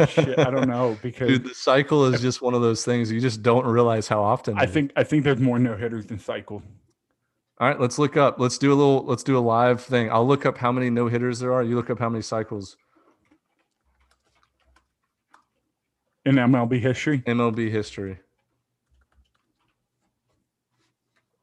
[0.10, 3.22] shit, I don't know because Dude, the cycle is just one of those things you
[3.22, 4.58] just don't realize how often.
[4.58, 6.63] I think I think there's more no hitters than cycles.
[7.62, 8.41] All right, let's look up.
[8.41, 9.06] Let's do a little.
[9.06, 10.12] Let's do a live thing.
[10.12, 11.63] I'll look up how many no hitters there are.
[11.63, 12.76] You look up how many cycles.
[16.25, 17.19] In MLB history.
[17.19, 18.19] MLB history.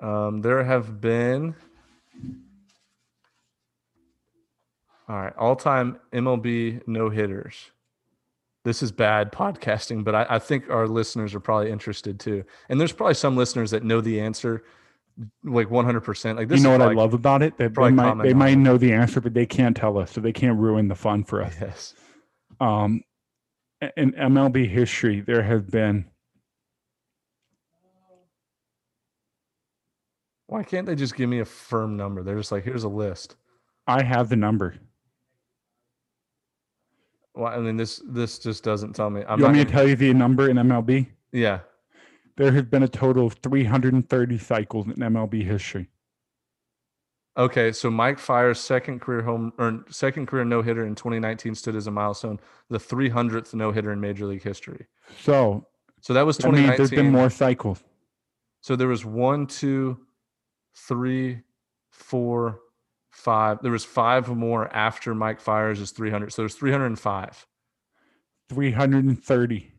[0.01, 1.55] Um, there have been.
[5.09, 7.71] All right, all-time MLB no hitters.
[8.65, 12.45] This is bad podcasting, but I, I think our listeners are probably interested too.
[12.69, 14.65] And there's probably some listeners that know the answer,
[15.43, 16.01] like 100.
[16.03, 17.57] percent Like this, you know what I love about it?
[17.57, 20.21] That they probably might they might know the answer, but they can't tell us, so
[20.21, 21.55] they can't ruin the fun for us.
[21.59, 21.95] Yes.
[22.61, 23.03] Um,
[23.97, 26.07] in MLB history, there have been
[30.49, 32.23] Why can't they just give me a firm number?
[32.23, 33.37] They're just like, here's a list.
[33.87, 34.77] I have the number.
[37.35, 39.23] Well, I mean, this this just doesn't tell me.
[39.29, 41.07] I'm you want me to Gonna, tell you the number in MLB?
[41.33, 41.61] yeah.
[42.37, 45.89] There have been a total of 330 cycles in MLB history.
[47.39, 51.77] Okay, so Mike Fiers' second career home or second career no hitter in 2019 stood
[51.77, 54.87] as a milestone, the 300th no hitter in Major League history.
[55.21, 55.65] So
[56.01, 56.77] So that was that means 2019.
[56.77, 57.83] there's been more cycles.
[58.61, 59.99] So there was one, two,
[60.75, 61.43] three,
[61.91, 62.59] four,
[63.13, 63.59] five.
[63.63, 66.33] There was five more after Mike Fiers is 300.
[66.33, 67.47] So there's 305.
[68.49, 69.73] 330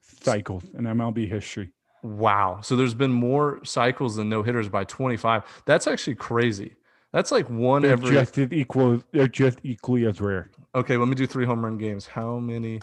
[0.00, 1.70] cycles in MLB history.
[2.02, 2.60] Wow.
[2.62, 5.42] So there's been more cycles than no hitters by 25.
[5.66, 6.74] That's actually crazy.
[7.16, 8.10] That's like one They're every.
[8.10, 9.02] just as equal.
[9.10, 10.50] They're just equally as rare.
[10.74, 12.06] Okay, let me do three home run games.
[12.06, 12.82] How many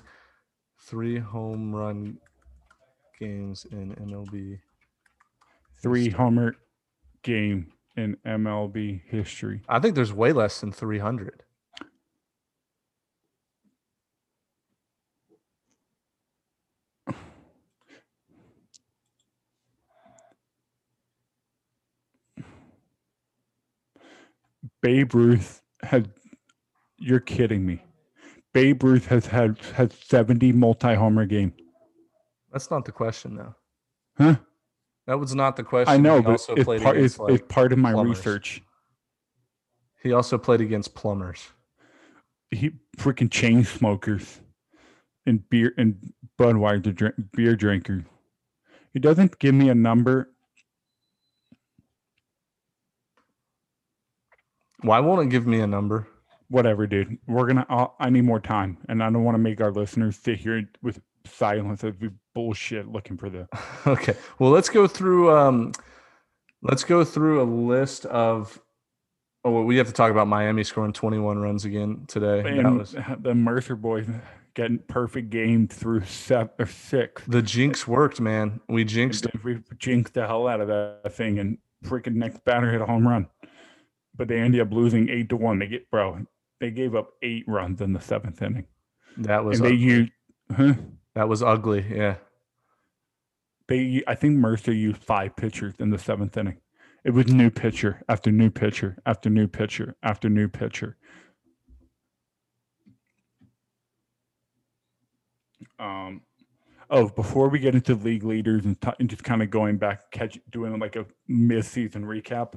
[0.81, 2.17] three home run
[3.19, 4.57] games in MLB?
[5.83, 6.55] Three homer
[7.21, 9.61] game in MLB history.
[9.69, 11.42] I think there's way less than 300.
[24.83, 26.11] Babe Ruth had.
[26.99, 27.83] You're kidding me.
[28.53, 31.53] Babe Ruth has had has 70 multi homer game.
[32.51, 33.55] That's not the question, though.
[34.17, 34.35] Huh?
[35.07, 35.91] That was not the question.
[35.93, 37.93] I know, He but also it's played part, against, it's, like, it's part of my
[37.93, 38.17] plumbers.
[38.19, 38.61] research.
[40.03, 41.47] He also played against plumbers.
[42.51, 44.39] He freaking chain smokers
[45.25, 48.03] and beer and Budweiser drink, beer drinkers.
[48.93, 50.29] He doesn't give me a number.
[54.81, 56.07] Why won't it give me a number?
[56.53, 57.17] whatever, dude.
[57.27, 57.65] We're gonna.
[57.67, 60.69] I'll, i need more time, and I don't want to make our listeners sit here
[60.81, 63.47] with silence as we bullshit looking for the.
[63.87, 65.35] okay, well, let's go through.
[65.35, 65.73] Um,
[66.61, 68.61] let's go through a list of.
[69.45, 72.39] Oh, well, we have to talk about Miami scoring 21 runs again today.
[72.47, 74.07] And was, the Mercer boys
[74.53, 77.23] getting perfect game through seven or six.
[77.27, 78.61] The jinx worked, man.
[78.69, 79.27] We jinxed.
[79.43, 83.05] We jinxed the hell out of that thing, and freaking next batter hit a home
[83.05, 83.27] run.
[84.15, 85.59] But they ended up losing eight to one.
[85.59, 86.25] They get bro.
[86.59, 88.65] They gave up eight runs in the seventh inning.
[89.17, 90.11] That was and they used.
[90.55, 90.73] Huh?
[91.15, 91.85] That was ugly.
[91.89, 92.15] Yeah.
[93.67, 96.57] They, I think Mercer used five pitchers in the seventh inning.
[97.03, 100.97] It was new pitcher after new pitcher after new pitcher after new pitcher.
[105.79, 106.21] Um,
[106.89, 110.11] oh, before we get into league leaders and, t- and just kind of going back,
[110.11, 112.53] catch doing like a mid-season recap.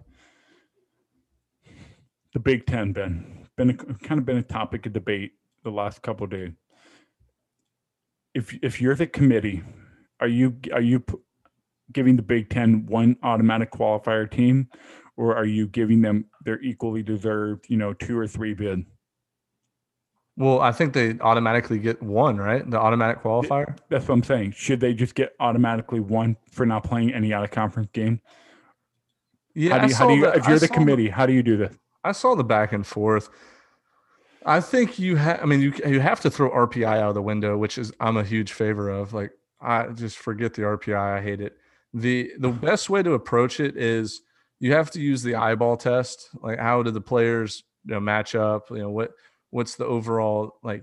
[2.36, 5.32] The Big Ten, Ben, been a, kind of been a topic of debate
[5.64, 6.52] the last couple days.
[8.34, 9.62] If if you're the committee,
[10.20, 11.14] are you are you p-
[11.94, 14.68] giving the Big Ten one automatic qualifier team,
[15.16, 18.84] or are you giving them their equally deserved, you know, two or three bid?
[20.36, 22.70] Well, I think they automatically get one, right?
[22.70, 23.78] The automatic qualifier.
[23.88, 24.50] That's what I'm saying.
[24.50, 28.20] Should they just get automatically one for not playing any out of conference game?
[29.54, 29.78] Yeah.
[29.78, 31.42] How do you, how do you the, if you're I the committee, how do you
[31.42, 31.74] do this?
[32.06, 33.28] I saw the back and forth.
[34.44, 35.42] I think you have.
[35.42, 38.16] I mean, you you have to throw RPI out of the window, which is I'm
[38.16, 39.12] a huge favor of.
[39.12, 40.96] Like, I just forget the RPI.
[40.96, 41.56] I hate it.
[41.92, 44.20] the The best way to approach it is
[44.60, 46.28] you have to use the eyeball test.
[46.40, 48.70] Like, how do the players you know match up?
[48.70, 49.10] You know what
[49.50, 50.82] what's the overall like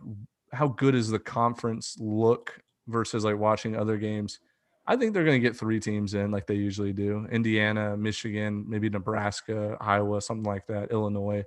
[0.51, 4.39] how good is the conference look versus like watching other games
[4.87, 8.65] i think they're going to get three teams in like they usually do indiana michigan
[8.67, 11.43] maybe nebraska iowa something like that illinois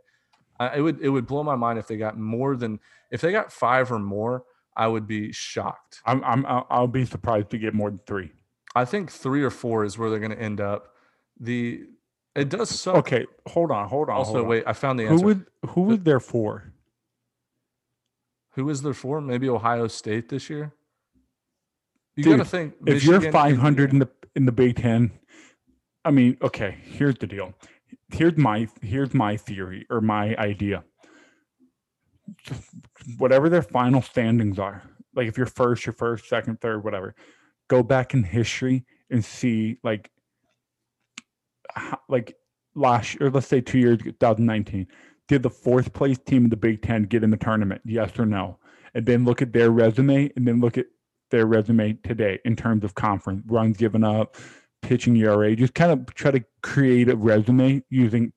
[0.58, 3.32] I, it would it would blow my mind if they got more than if they
[3.32, 4.44] got five or more
[4.76, 8.32] i would be shocked i'm, I'm i'll be surprised to get more than three
[8.74, 10.92] i think three or four is where they're going to end up
[11.38, 11.84] the
[12.36, 12.96] it does suck.
[12.96, 14.16] Okay, hold on, hold on.
[14.16, 14.48] Also, hold on.
[14.48, 15.16] wait, I found the answer.
[15.16, 16.72] Who would who was there for?
[18.52, 19.20] Who is there for?
[19.20, 20.72] Maybe Ohio State this year.
[22.16, 25.12] You got to think if you're 500 in the in the Big Ten.
[26.04, 26.78] I mean, okay.
[26.82, 27.54] Here's the deal.
[28.08, 30.84] Here's my here's my theory or my idea.
[33.18, 34.82] Whatever their final standings are,
[35.14, 37.14] like if you're first, you're first, second, third, whatever.
[37.68, 40.10] Go back in history and see like
[42.08, 42.36] like
[42.74, 44.86] last or let's say two years 2019
[45.28, 47.82] did the fourth place team in the Big Ten get in the tournament?
[47.84, 48.58] Yes or no?
[48.94, 50.86] And then look at their resume and then look at
[51.30, 54.36] their resume today in terms of conference runs given up,
[54.82, 55.54] pitching ERA.
[55.56, 58.32] Just kind of try to create a resume using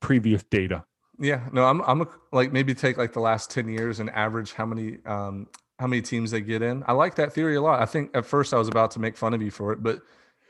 [0.00, 0.84] previous data.
[1.18, 4.52] Yeah, no, I'm I'm a, like maybe take like the last ten years and average
[4.52, 5.46] how many um
[5.78, 6.82] how many teams they get in.
[6.86, 7.80] I like that theory a lot.
[7.80, 10.00] I think at first I was about to make fun of you for it, but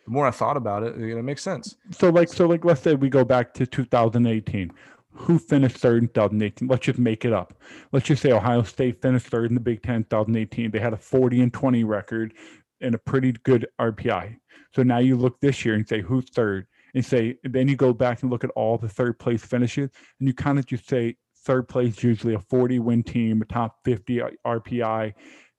[0.05, 1.77] the more I thought about it, it makes sense.
[1.91, 4.73] So like so like let's say we go back to 2018
[5.13, 6.69] who finished third in 2018.
[6.69, 7.55] Let's just make it up.
[7.93, 10.71] Let's just say Ohio State finished third in the Big Ten 2018.
[10.71, 12.35] They had a 40 and 20 record
[12.81, 14.37] and a pretty good RPI.
[14.75, 17.93] So now you look this year and say who's third, and say then you go
[17.93, 21.17] back and look at all the third place finishes, and you kind of just say
[21.45, 25.13] third place usually a 40 win team, a top 50 RPI,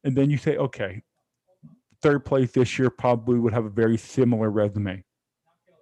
[0.04, 1.02] and then you say okay,
[2.02, 5.04] third place this year probably would have a very similar resume.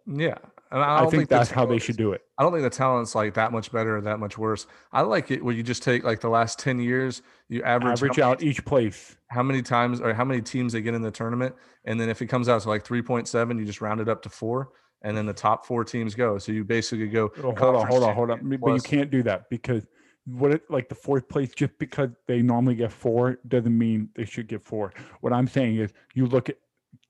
[0.05, 0.37] Yeah,
[0.71, 2.21] and I, I think, think that's how they should do it.
[2.37, 4.67] I don't think the talent's like that much better or that much worse.
[4.93, 8.19] I like it where you just take like the last 10 years, you average, average
[8.19, 9.17] out each place.
[9.27, 11.55] How many times or how many teams they get in the tournament.
[11.83, 14.29] And then if it comes out to like 3.7, you just round it up to
[14.29, 14.69] four.
[15.01, 16.37] And then the top four teams go.
[16.37, 17.31] So you basically go.
[17.37, 18.57] Oh, hold on, hold on, hold on.
[18.61, 19.87] But you can't do that because
[20.25, 24.25] what it like the fourth place just because they normally get four doesn't mean they
[24.25, 24.93] should get four.
[25.21, 26.57] What I'm saying is you look at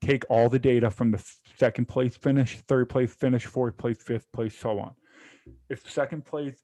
[0.02, 1.24] take all the data from the
[1.58, 4.94] second place finish, third place finish, fourth place, fifth place, so on.
[5.70, 6.56] If second place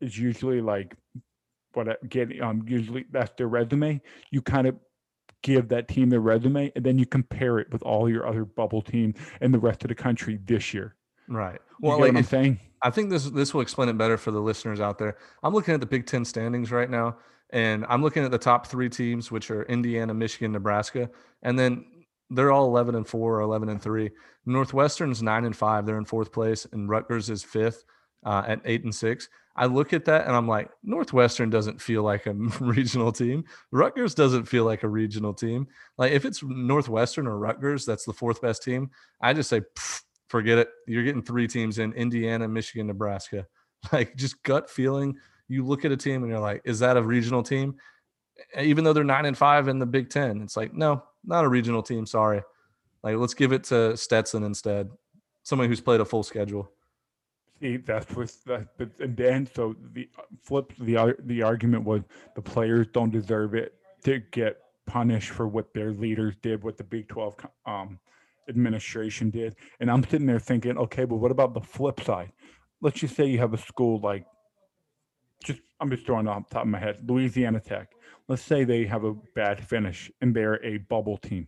[0.00, 0.94] is usually like
[1.74, 4.76] what I get, um, usually that's their resume, you kind of
[5.42, 8.82] give that team their resume and then you compare it with all your other bubble
[8.82, 10.96] team and the rest of the country this year.
[11.28, 11.60] Right.
[11.80, 12.60] Well, like, I'm saying.
[12.82, 15.16] I think this this will explain it better for the listeners out there.
[15.42, 17.16] I'm looking at the Big Ten standings right now,
[17.50, 21.08] and I'm looking at the top three teams, which are Indiana, Michigan, Nebraska,
[21.42, 21.86] and then
[22.30, 24.10] they're all 11 and 4 or 11 and 3
[24.46, 27.84] northwestern's 9 and 5 they're in fourth place and rutgers is fifth
[28.24, 32.02] uh, at 8 and 6 i look at that and i'm like northwestern doesn't feel
[32.02, 33.44] like a regional team.
[33.70, 35.68] Rutgers doesn't feel like a regional team.
[35.98, 39.62] Like if it's northwestern or rutgers that's the fourth best team i just say
[40.28, 40.68] forget it.
[40.88, 43.46] You're getting three teams in indiana michigan nebraska.
[43.92, 45.18] Like just gut feeling
[45.48, 47.76] you look at a team and you're like, is that a regional team?
[48.60, 51.48] Even though they're nine and five in the Big Ten, it's like, no, not a
[51.48, 52.06] regional team.
[52.06, 52.42] Sorry.
[53.02, 54.90] Like, let's give it to Stetson instead,
[55.42, 56.70] somebody who's played a full schedule.
[57.60, 58.68] See, that's what that,
[58.98, 60.08] and then so the
[60.42, 62.02] flip the the argument was
[62.34, 63.74] the players don't deserve it
[64.04, 68.00] to get punished for what their leaders did, what the Big Twelve um,
[68.48, 72.32] administration did, and I'm sitting there thinking, okay, but what about the flip side?
[72.80, 74.26] Let's just say you have a school like,
[75.84, 77.92] I'm just throwing off the top of my head, Louisiana Tech.
[78.26, 81.46] Let's say they have a bad finish and they're a bubble team.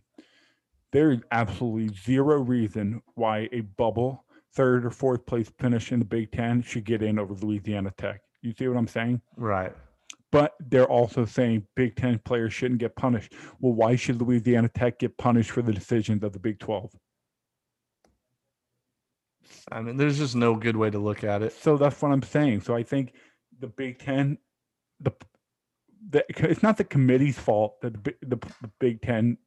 [0.91, 6.05] There is absolutely zero reason why a bubble third or fourth place finish in the
[6.05, 8.21] Big Ten should get in over Louisiana Tech.
[8.43, 9.21] You see what I'm saying?
[9.37, 9.73] Right.
[10.31, 13.33] But they're also saying Big Ten players shouldn't get punished.
[13.59, 16.91] Well, why should Louisiana Tech get punished for the decisions of the Big 12?
[19.71, 21.53] I mean, there's just no good way to look at it.
[21.53, 22.61] So that's what I'm saying.
[22.61, 23.13] So I think
[23.59, 24.37] the Big Ten,
[24.99, 25.11] the,
[26.09, 29.37] the it's not the committee's fault that the, the, the Big Ten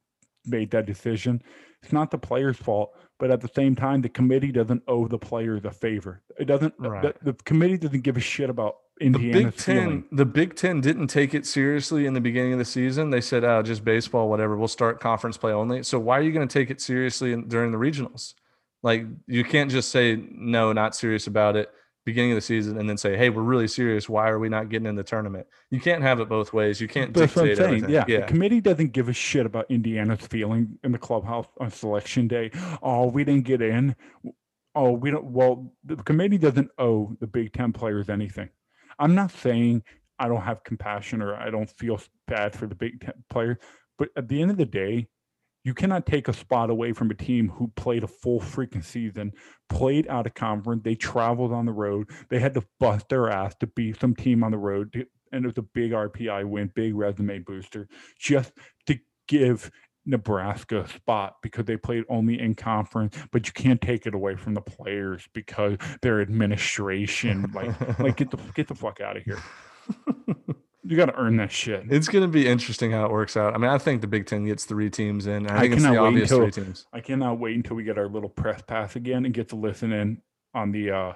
[0.45, 1.41] made that decision.
[1.83, 5.17] It's not the players' fault, but at the same time, the committee doesn't owe the
[5.17, 6.21] players a favor.
[6.39, 6.73] It doesn't.
[6.77, 7.01] Right.
[7.23, 9.37] The, the, committee doesn't give a shit about Indiana.
[9.37, 10.05] The Big Ten.
[10.11, 13.09] The Big Ten didn't take it seriously in the beginning of the season.
[13.09, 14.57] They said, "Oh, just baseball, whatever.
[14.57, 17.47] We'll start conference play only." So why are you going to take it seriously in,
[17.47, 18.35] during the regionals?
[18.83, 21.71] Like you can't just say no, not serious about it
[22.05, 24.09] beginning of the season and then say, "Hey, we're really serious.
[24.09, 26.81] Why are we not getting in the tournament?" You can't have it both ways.
[26.81, 27.89] You can't That's dictate saying.
[27.89, 28.05] Yeah.
[28.07, 32.27] yeah, the committee doesn't give a shit about Indiana's feeling in the clubhouse on selection
[32.27, 32.51] day.
[32.81, 33.95] Oh, we didn't get in.
[34.73, 35.25] Oh, we don't.
[35.25, 38.49] Well, the committee doesn't owe the Big Ten players anything.
[38.99, 39.83] I'm not saying
[40.19, 43.57] I don't have compassion or I don't feel bad for the Big Ten players,
[43.97, 45.07] but at the end of the day,
[45.63, 49.31] you cannot take a spot away from a team who played a full freaking season,
[49.69, 50.81] played out of conference.
[50.83, 52.09] They traveled on the road.
[52.29, 54.93] They had to bust their ass to beat some team on the road.
[54.93, 57.87] To, and it was a big RPI win, big resume booster,
[58.19, 58.51] just
[58.87, 58.97] to
[59.27, 59.71] give
[60.05, 64.35] Nebraska a spot because they played only in conference, but you can't take it away
[64.35, 69.23] from the players because their administration, like, like get the get the fuck out of
[69.23, 69.39] here.
[70.83, 71.85] You got to earn that shit.
[71.91, 73.53] It's going to be interesting how it works out.
[73.53, 75.47] I mean, I think the Big Ten gets three teams in.
[75.47, 76.87] I, I think it's the obvious until, three teams.
[76.91, 79.93] I cannot wait until we get our little press pass again and get to listen
[79.93, 80.21] in
[80.55, 80.89] on the.
[80.91, 81.13] uh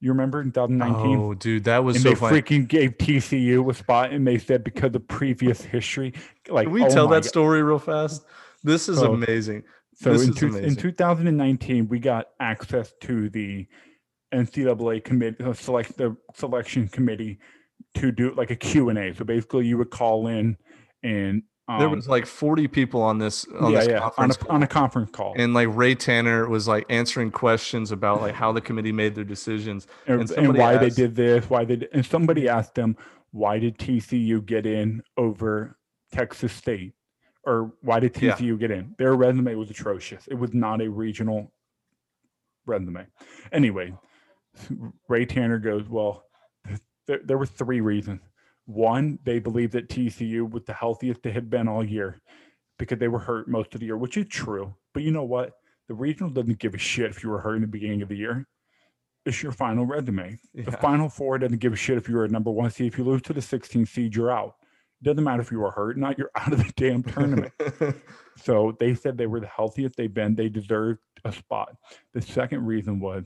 [0.00, 1.18] You remember in 2019?
[1.18, 2.42] Oh, dude, that was and so they funny.
[2.42, 6.12] freaking gave TCU a spot, and they said because of previous history,
[6.48, 7.28] like Can we oh tell that God.
[7.28, 8.24] story real fast.
[8.64, 9.62] This is amazing.
[9.94, 13.66] So this in, two, in 2019, we got access to the
[14.34, 17.38] NCAA committee, uh, select the selection committee
[17.96, 19.14] to do like a Q&A.
[19.14, 20.56] So basically you would call in
[21.02, 24.48] and um, there was like 40 people on this on yeah, this yeah, on a,
[24.48, 25.34] on a conference call.
[25.36, 29.24] And like Ray Tanner was like answering questions about like how the committee made their
[29.24, 32.76] decisions and, and, and why asked, they did this, why they did, and somebody asked
[32.76, 32.96] them,
[33.32, 35.76] why did TCU get in over
[36.12, 36.92] Texas State?
[37.44, 38.54] Or why did TCU yeah.
[38.54, 38.94] get in?
[38.98, 40.26] Their resume was atrocious.
[40.28, 41.52] It was not a regional
[42.64, 43.06] resume.
[43.52, 43.92] Anyway,
[45.08, 46.25] Ray Tanner goes, Well,
[47.06, 48.20] there, there were three reasons.
[48.66, 52.20] One, they believed that TCU was the healthiest they had been all year
[52.78, 54.74] because they were hurt most of the year, which is true.
[54.92, 55.52] But you know what?
[55.88, 58.16] The regional doesn't give a shit if you were hurt in the beginning of the
[58.16, 58.46] year.
[59.24, 60.38] It's your final resume.
[60.52, 60.64] Yeah.
[60.64, 62.92] The final four doesn't give a shit if you were a number one seed.
[62.92, 64.56] If you lose to the 16 seed, you're out.
[65.00, 67.52] It doesn't matter if you were hurt, not you're out of the damn tournament.
[68.36, 70.34] so they said they were the healthiest they've been.
[70.34, 71.76] They deserved a spot.
[72.14, 73.24] The second reason was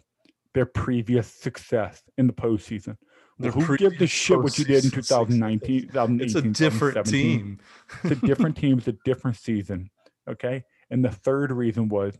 [0.55, 2.97] their previous success in the postseason.
[3.41, 7.59] Well, who gives a shit what you did in 2019, 2018, It's a different team.
[8.05, 8.79] it's a different team.
[8.79, 9.91] It's a different season.
[10.29, 10.65] Okay.
[10.91, 12.19] And the third reason was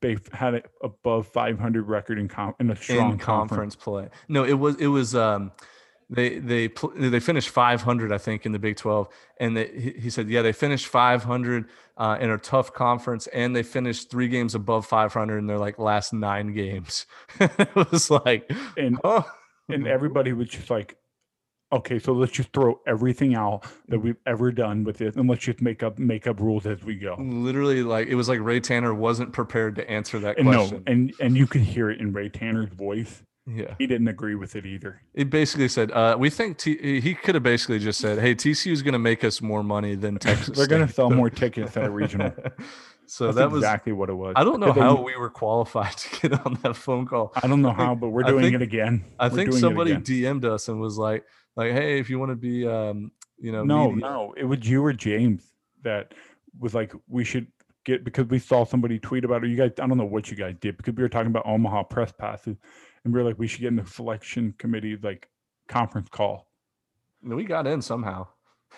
[0.00, 3.74] they had an above 500 record in, com- in a strong in conference.
[3.74, 4.08] conference play.
[4.28, 5.52] No, it was it was um
[6.10, 9.08] they they they finished 500 I think in the Big 12
[9.40, 11.64] and they, he said yeah they finished 500
[11.96, 15.78] uh, in a tough conference and they finished three games above 500 in their like
[15.78, 17.06] last nine games.
[17.40, 19.24] it was like and oh
[19.68, 20.96] and everybody was just like,
[21.72, 25.42] okay, so let's just throw everything out that we've ever done with it, and let's
[25.42, 27.16] just make up make up rules as we go.
[27.18, 30.84] Literally, like it was like Ray Tanner wasn't prepared to answer that and question.
[30.86, 33.22] No, and and you could hear it in Ray Tanner's voice.
[33.46, 35.02] Yeah, he didn't agree with it either.
[35.12, 38.72] It basically said, uh, "We think T- he could have basically just said, hey, TCU
[38.72, 40.56] is going to make us more money than Texas.
[40.56, 42.32] They're going to sell more tickets at a regional."
[43.06, 44.34] So That's that was exactly what it was.
[44.36, 47.32] I don't know how we were qualified to get on that phone call.
[47.36, 49.04] I don't know how, but we're doing think, it again.
[49.18, 51.24] I we're think somebody DM'd us and was like,
[51.56, 54.08] like, hey, if you want to be, um, you know, no, media.
[54.08, 55.44] no, it was you or James
[55.82, 56.14] that
[56.58, 57.46] was like, we should
[57.84, 59.50] get because we saw somebody tweet about it.
[59.50, 61.84] You guys, I don't know what you guys did because we were talking about Omaha
[61.84, 62.56] press passes,
[63.04, 65.28] and we were like, we should get in the selection committee like
[65.68, 66.48] conference call.
[67.22, 68.28] We got in somehow.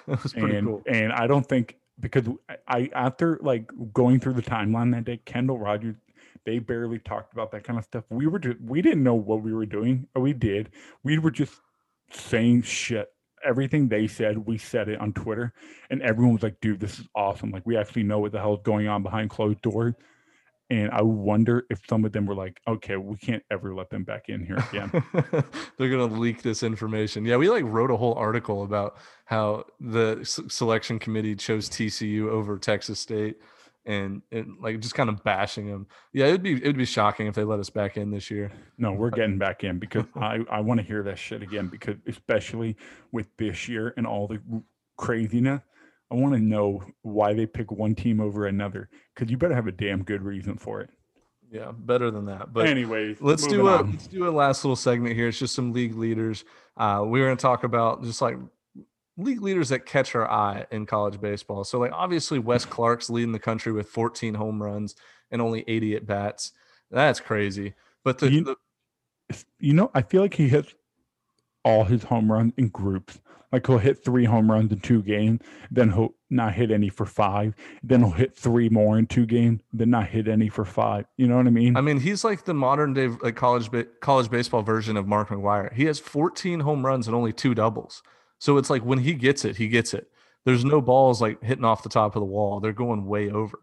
[0.09, 0.83] It was pretty and, cool.
[0.87, 2.27] And I don't think because
[2.69, 5.97] I after like going through the timeline that day, Kendall Rogers,
[6.45, 8.05] they barely talked about that kind of stuff.
[8.11, 10.07] We were just we didn't know what we were doing.
[10.15, 10.71] We did.
[11.03, 11.55] We were just
[12.11, 13.09] saying shit.
[13.45, 15.53] Everything they said, we said it on Twitter,
[15.91, 17.51] and everyone was like, "Dude, this is awesome!
[17.51, 19.95] Like, we actually know what the hell is going on behind closed doors."
[20.69, 24.03] And I wonder if some of them were like, okay, we can't ever let them
[24.03, 24.91] back in here again.
[25.79, 27.25] They're going to leak this information.
[27.25, 28.97] Yeah, we like wrote a whole article about
[29.27, 33.37] how the selection committee chose TCU over Texas State
[33.87, 35.87] and, and like just kind of bashing them.
[36.13, 38.51] Yeah, it'd be it'd be shocking if they let us back in this year.
[38.77, 41.97] No, we're getting back in because I, I want to hear that shit again because
[42.07, 42.77] especially
[43.13, 44.41] with this year and all the
[44.97, 45.63] craziness,
[46.11, 49.67] I want to know why they pick one team over another because you better have
[49.67, 50.91] a damn good reason for it.
[51.51, 52.53] Yeah, better than that.
[52.53, 53.93] But anyways, let's do a on.
[53.93, 55.29] let's do a last little segment here.
[55.29, 56.45] It's just some league leaders.
[56.77, 58.37] Uh, we're going to talk about just like
[59.17, 61.65] league leaders that catch our eye in college baseball.
[61.65, 64.97] So like obviously Wes Clarke's leading the country with 14 home runs
[65.31, 66.53] and only 80 at bats.
[66.91, 67.75] That's crazy.
[68.05, 68.57] But the you, the
[69.59, 70.75] you know, I feel like he hits
[71.65, 73.19] all his home runs in groups.
[73.53, 75.41] Like he'll hit three home runs in two games,
[75.71, 77.55] then he'll not hit any for five.
[77.83, 81.07] Then he'll hit three more in two games, then not hit any for five.
[81.17, 81.77] You know what I mean?
[81.77, 83.71] I mean, he's like the modern day like college
[84.01, 85.73] college baseball version of Mark McGwire.
[85.73, 88.03] He has 14 home runs and only two doubles.
[88.39, 90.11] So it's like when he gets it, he gets it.
[90.45, 92.61] There's no balls like hitting off the top of the wall.
[92.61, 93.59] They're going way over.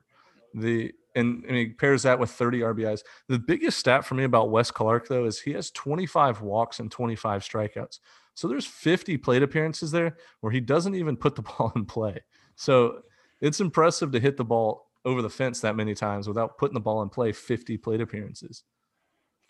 [0.53, 3.03] The and, and he pairs that with 30 RBIs.
[3.27, 6.91] The biggest stat for me about Wes Clarke though is he has 25 walks and
[6.91, 7.99] 25 strikeouts.
[8.35, 12.19] So there's 50 plate appearances there where he doesn't even put the ball in play.
[12.55, 13.01] So
[13.41, 16.79] it's impressive to hit the ball over the fence that many times without putting the
[16.79, 18.63] ball in play 50 plate appearances.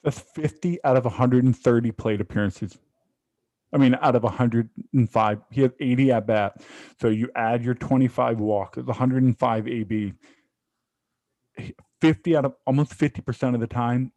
[0.03, 2.77] That's 50 out of 130 plate appearances.
[3.71, 6.61] I mean, out of 105, he has 80 at bat.
[7.01, 10.13] So you add your 25 walk, it's 105 AB.
[12.01, 14.11] 50 out of almost 50% of the time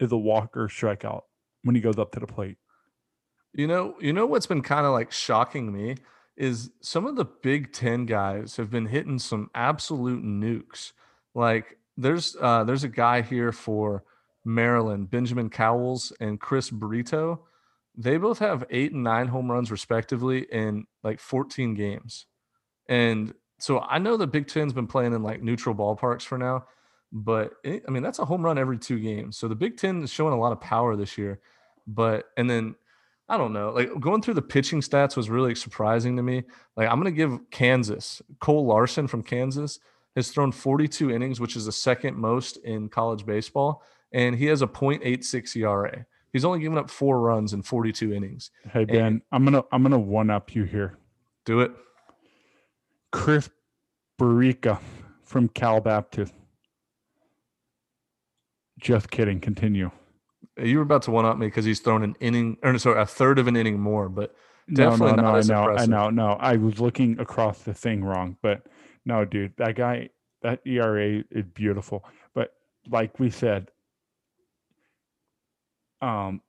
[0.00, 1.22] is a walk or strikeout
[1.62, 2.58] when he goes up to the plate.
[3.54, 5.96] You know, you know what's been kind of like shocking me
[6.36, 10.92] is some of the Big Ten guys have been hitting some absolute nukes.
[11.34, 14.04] Like there's uh, there's a guy here for
[14.44, 17.44] Maryland, Benjamin Cowles and Chris Brito.
[17.96, 22.26] They both have eight and nine home runs respectively in like 14 games.
[22.88, 26.64] And so I know the Big Ten's been playing in like neutral ballparks for now,
[27.12, 29.38] but it, I mean that's a home run every two games.
[29.38, 31.40] So the Big Ten is showing a lot of power this year.
[31.86, 32.74] But and then
[33.28, 33.70] I don't know.
[33.70, 36.44] Like going through the pitching stats was really surprising to me.
[36.76, 39.78] Like I'm going to give Kansas Cole Larsen from Kansas
[40.14, 44.62] has thrown 42 innings, which is the second most in college baseball, and he has
[44.62, 46.06] a .86 ERA.
[46.32, 48.50] He's only given up four runs in 42 innings.
[48.72, 50.98] Hey Ben, and, I'm gonna I'm gonna one up you here.
[51.44, 51.72] Do it.
[53.12, 53.48] Chris
[54.20, 54.80] Bricka
[55.24, 56.34] from Cal Baptist.
[58.78, 59.40] Just kidding.
[59.40, 59.90] Continue
[60.58, 63.06] you were about to one up me because he's thrown an inning or sorry, a
[63.06, 64.34] third of an inning more, but
[64.72, 65.92] definitely no, no, not no, as I know, impressive.
[65.92, 66.28] I know, no.
[66.32, 68.62] I was looking across the thing wrong, but
[69.04, 70.10] no, dude, that guy,
[70.42, 72.04] that ERA is beautiful.
[72.34, 72.52] But
[72.88, 73.70] like we said,
[76.00, 76.40] um,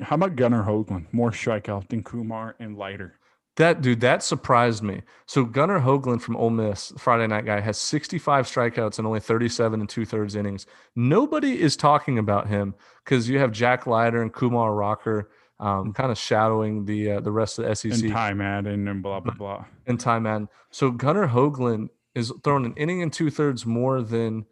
[0.00, 1.12] how about Gunnar Hoglund?
[1.12, 3.18] More strikeouts than Kumar and Leiter.
[3.56, 5.02] That dude, that surprised me.
[5.26, 9.80] So Gunnar Hoglund from Ole Miss, Friday night guy, has 65 strikeouts and only 37
[9.80, 10.66] and two thirds innings.
[10.96, 12.74] Nobody is talking about him
[13.04, 15.30] because you have Jack Leiter and Kumar Rocker
[15.60, 17.92] um, kind of shadowing the uh, the rest of the SEC.
[17.92, 19.64] And Ty Madden and blah blah blah.
[19.86, 20.48] And Ty Madden.
[20.70, 24.44] So Gunnar Hoglund is throwing an inning and two thirds more than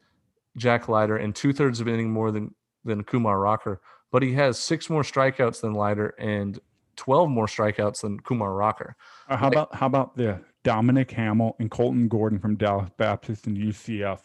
[0.56, 3.80] Jack Leiter and two thirds of an inning more than than Kumar Rocker,
[4.12, 6.58] but he has six more strikeouts than Leiter and
[7.00, 8.94] 12 more strikeouts than Kumar Rocker.
[9.26, 13.46] Uh, how like, about how about the Dominic Hamel and Colton Gordon from Dallas Baptist
[13.46, 14.20] and UCF?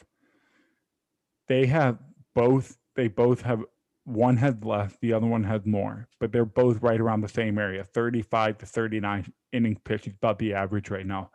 [1.48, 1.98] They have
[2.34, 2.78] both.
[2.98, 3.64] They both have
[4.04, 7.58] one has less, the other one has more, but they're both right around the same
[7.58, 11.32] area, 35 to 39 inning pitch is about the average right now.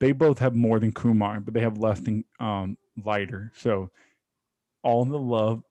[0.00, 3.52] They both have more than Kumar, but they have less than um, Leiter.
[3.54, 3.90] So
[4.82, 5.62] all the love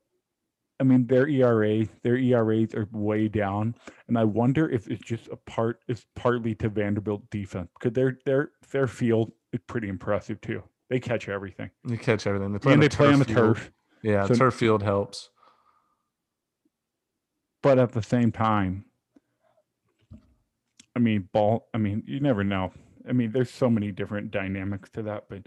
[0.84, 3.74] I mean, their ERA, their ERAs are way down,
[4.10, 5.80] and I wonder if it's just a part.
[5.88, 10.62] It's partly to Vanderbilt defense because their their their field is pretty impressive too.
[10.90, 11.70] They catch everything.
[11.86, 12.52] They catch everything.
[12.52, 13.38] They play, and on, they the play on the field.
[13.38, 13.72] turf.
[14.02, 15.30] Yeah, so, turf field helps.
[17.62, 18.84] But at the same time,
[20.98, 21.70] I mean, ball.
[21.74, 22.74] I mean, you never know.
[23.08, 25.44] I mean, there's so many different dynamics to that, but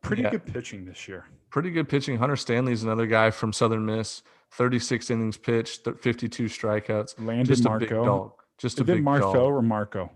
[0.00, 0.30] pretty yeah.
[0.30, 2.18] good pitching this year pretty good pitching.
[2.18, 4.22] Hunter Stanley's another guy from Southern Miss
[4.52, 7.14] 36 innings pitched, 52 strikeouts.
[7.24, 7.76] Landon just Marco.
[7.76, 8.32] a big dog.
[8.58, 9.52] Just Is a big it Marceaux dog.
[9.52, 10.10] or Marco?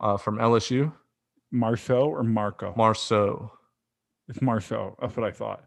[0.00, 0.92] Uh, from LSU,
[1.52, 2.74] Marceaux or Marco?
[2.76, 3.52] Marceaux.
[4.28, 4.96] it's Marceaux.
[5.00, 5.64] That's what I thought.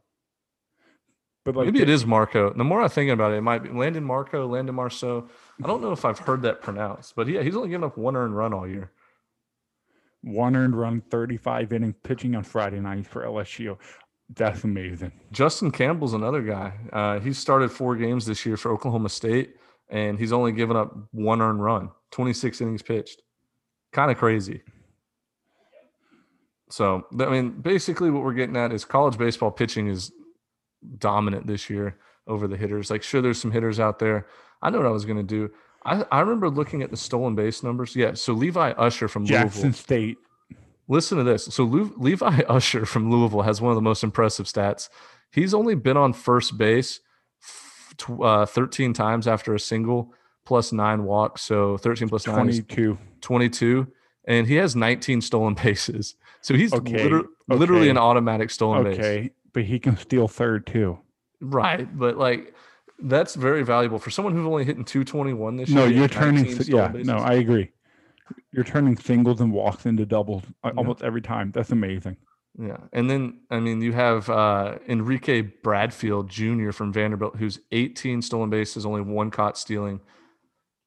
[1.43, 2.53] But like Maybe it is Marco.
[2.53, 5.27] The more I think about it, it might be Landon Marco, Landon Marceaux.
[5.63, 8.15] I don't know if I've heard that pronounced, but yeah, he's only given up one
[8.15, 8.91] earned run all year.
[10.21, 13.77] one earned run, 35 innings pitching on Friday night for LSU.
[14.35, 15.11] That's amazing.
[15.31, 16.73] Justin Campbell's another guy.
[16.91, 19.55] Uh, he started four games this year for Oklahoma State,
[19.89, 23.21] and he's only given up one earned run, 26 innings pitched.
[23.91, 24.61] Kind of crazy.
[26.69, 30.11] So, I mean, basically, what we're getting at is college baseball pitching is
[30.97, 32.89] dominant this year over the hitters.
[32.89, 34.27] Like, sure, there's some hitters out there.
[34.61, 35.51] I know what I was going to do.
[35.85, 37.95] I, I remember looking at the stolen base numbers.
[37.95, 38.13] Yeah.
[38.13, 39.81] So, Levi Usher from Jackson Louisville.
[39.81, 40.17] State.
[40.91, 41.45] Listen to this.
[41.45, 44.89] So Levi Usher from Louisville has one of the most impressive stats.
[45.31, 46.99] He's only been on first base
[47.97, 50.13] tw- uh, 13 times after a single
[50.45, 51.41] plus nine walks.
[51.43, 52.97] So 13 plus nine is 22.
[53.21, 53.87] 22.
[54.25, 56.15] And he has 19 stolen bases.
[56.41, 58.99] So he's Okay, liter- literally okay, an automatic stolen base.
[58.99, 59.29] Okay.
[59.53, 60.99] But he can steal third too.
[61.39, 61.87] Right.
[61.97, 62.53] But like,
[62.99, 65.89] that's very valuable for someone who's only hitting 221 this No, year.
[65.93, 66.43] No, you're turning.
[66.43, 67.07] 19 s- stolen Yeah, bases.
[67.07, 67.71] no, I agree.
[68.51, 70.71] You're turning singles and walks into doubles uh, Yeah.
[70.77, 71.51] almost every time.
[71.51, 72.17] That's amazing.
[72.59, 72.77] Yeah.
[72.91, 76.71] And then, I mean, you have uh, Enrique Bradfield Jr.
[76.71, 80.01] from Vanderbilt, who's 18 stolen bases, only one caught stealing.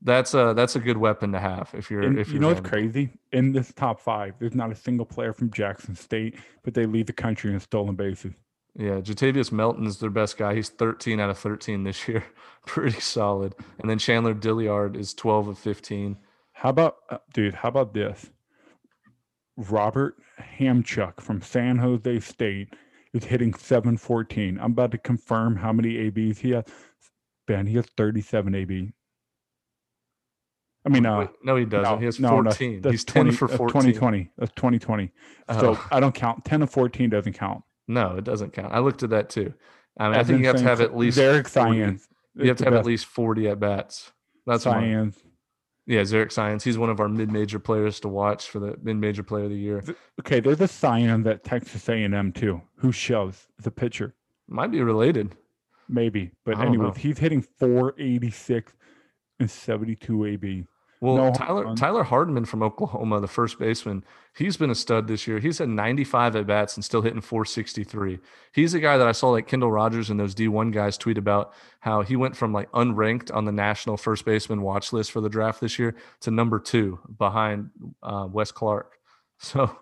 [0.02, 2.48] That's a that's a good weapon to have if you're And if you're you're know
[2.48, 3.10] what's crazy?
[3.32, 7.06] In this top five, there's not a single player from Jackson State, but they lead
[7.06, 8.34] the country in stolen bases.
[8.76, 10.54] Yeah, Jatavius Melton's their best guy.
[10.56, 12.24] He's 13 out of 13 this year.
[12.66, 13.54] Pretty solid.
[13.78, 16.16] And then Chandler Dilliard is 12 of 15.
[16.64, 17.54] How about, uh, dude?
[17.54, 18.30] How about this?
[19.58, 20.16] Robert
[20.58, 22.74] Hamchuk from San Jose State
[23.12, 24.58] is hitting 714.
[24.58, 26.64] I'm about to confirm how many ABs he has.
[27.46, 28.92] Ben, he has 37 AB.
[30.86, 31.92] I mean, uh, Wait, no, he doesn't.
[31.92, 32.80] no, he has no, no, 14.
[32.80, 33.72] that's He's 10 20 for that's 14.
[33.82, 34.30] 2020.
[34.38, 35.12] That's 2020.
[35.50, 36.46] Oh, So I don't count.
[36.46, 37.62] 10 of 14 doesn't count.
[37.88, 38.72] no, it doesn't count.
[38.72, 39.52] I looked at that too.
[39.98, 41.50] I mean, I think you have to have at least Derek 40.
[41.50, 42.08] Science.
[42.36, 44.12] You have to have at least 40 at bats.
[44.46, 44.64] That's.
[44.64, 45.18] Science.
[45.86, 46.64] Yeah, Zarek Science.
[46.64, 49.84] He's one of our mid-major players to watch for the mid-major player of the year.
[50.20, 52.62] Okay, there's a Science that Texas A&M too.
[52.76, 54.14] Who shows the pitcher?
[54.48, 55.36] Might be related.
[55.88, 56.92] Maybe, but anyways, know.
[56.92, 58.72] he's hitting 486
[59.38, 60.64] and 72 AB.
[61.04, 65.26] Well, No Tyler Tyler Hardman from Oklahoma, the first baseman, he's been a stud this
[65.26, 65.38] year.
[65.38, 68.20] He's had 95 at bats and still hitting 463.
[68.54, 71.52] He's a guy that I saw like Kendall Rogers and those D1 guys tweet about
[71.80, 75.28] how he went from like unranked on the national first baseman watch list for the
[75.28, 77.68] draft this year to number two behind
[78.02, 78.92] uh, Wes Clarke.
[79.36, 79.76] So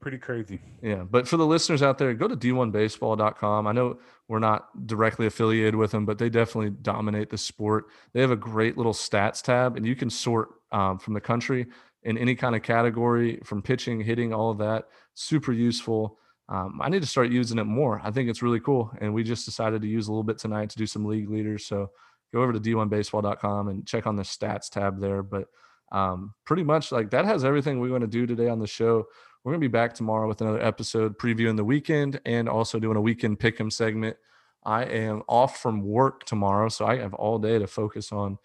[0.00, 0.60] Pretty crazy.
[0.82, 3.66] Yeah, but for the listeners out there, go to d1baseball.com.
[3.66, 3.98] I know
[4.28, 7.86] we're not directly affiliated with them, but they definitely dominate the sport.
[8.12, 11.66] They have a great little stats tab, and you can sort um, from the country
[12.02, 14.84] in any kind of category from pitching, hitting, all of that.
[15.14, 16.18] Super useful.
[16.48, 18.00] Um, I need to start using it more.
[18.04, 18.92] I think it's really cool.
[19.00, 21.66] And we just decided to use a little bit tonight to do some league leaders.
[21.66, 21.90] So
[22.32, 25.22] go over to d1baseball.com and check on the stats tab there.
[25.22, 25.48] But
[25.92, 29.04] um, pretty much like that has everything we're going to do today on the show.
[29.42, 32.96] We're going to be back tomorrow with another episode previewing the weekend and also doing
[32.96, 34.16] a weekend pick 'em segment.
[34.64, 38.38] I am off from work tomorrow, so I have all day to focus on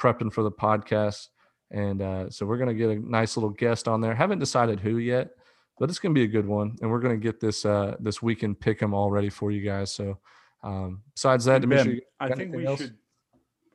[0.00, 1.28] prepping for the podcast.
[1.70, 4.14] And uh, so we're going to get a nice little guest on there.
[4.14, 5.30] Haven't decided who yet,
[5.78, 6.76] but it's going to be a good one.
[6.80, 9.62] And we're going to get this uh, this weekend pick 'em all ready for you
[9.62, 9.92] guys.
[9.92, 10.18] So
[10.62, 12.80] um, besides that, Ben, I think we else?
[12.80, 12.96] should.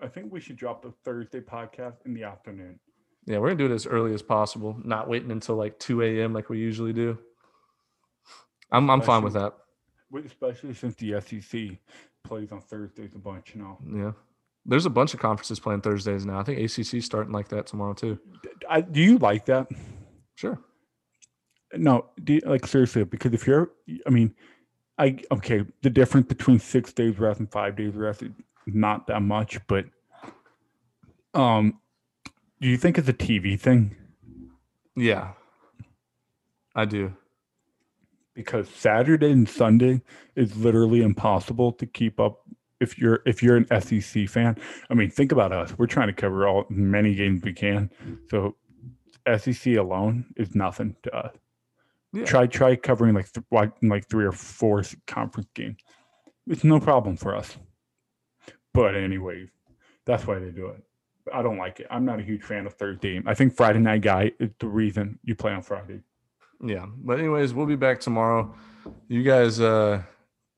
[0.02, 2.80] I think we should drop the Thursday podcast in the afternoon.
[3.26, 6.02] yeah, we're going to do it as early as possible, not waiting until like 2
[6.04, 6.34] a.m.
[6.34, 7.18] like we usually do.
[8.72, 9.54] I'm, I'm fine with that.
[10.26, 11.78] Especially since the SEC
[12.24, 13.80] plays on Thursdays a bunch now.
[13.90, 14.12] Yeah.
[14.66, 16.40] There's a bunch of conferences playing Thursdays now.
[16.40, 18.20] I think ACC starting like that tomorrow too.
[18.70, 19.68] I, do you like that?
[20.36, 20.60] Sure.
[21.74, 23.72] No, do you, like seriously, because if you're,
[24.08, 24.34] I mean,
[24.98, 28.32] I okay, the difference between six days rest and five days rest is
[28.66, 29.86] not that much, but
[31.34, 31.80] um,
[32.62, 33.96] do you think it's a TV thing?
[34.96, 35.34] Yeah.
[36.74, 37.14] I do.
[38.34, 40.02] Because Saturday and Sunday
[40.36, 42.42] is literally impossible to keep up
[42.80, 44.58] if you're if you're an SEC fan.
[44.90, 45.78] I mean, think about us.
[45.78, 47.90] We're trying to cover all many games we can.
[48.30, 48.56] So
[49.38, 51.36] SEC alone is nothing to us.
[52.14, 52.26] Yeah.
[52.26, 55.78] Try try covering like th- like three or four conference games.
[56.48, 57.58] It's no problem for us.
[58.74, 59.50] But anyways,
[60.06, 60.84] that's why they do it.
[61.34, 61.88] I don't like it.
[61.90, 63.22] I'm not a huge fan of Thursday.
[63.26, 66.02] I think Friday night guy is the reason you play on Friday.
[66.64, 66.86] Yeah.
[66.98, 68.54] But anyways, we'll be back tomorrow.
[69.08, 70.04] You guys uh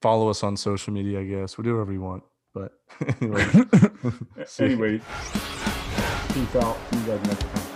[0.02, 1.58] follow us on social media, I guess.
[1.58, 2.24] We'll do whatever you want.
[2.54, 2.74] But
[3.22, 3.45] anyway.
[4.60, 5.02] anyway.
[6.34, 6.78] Peace out.
[6.91, 7.66] See you guys next time.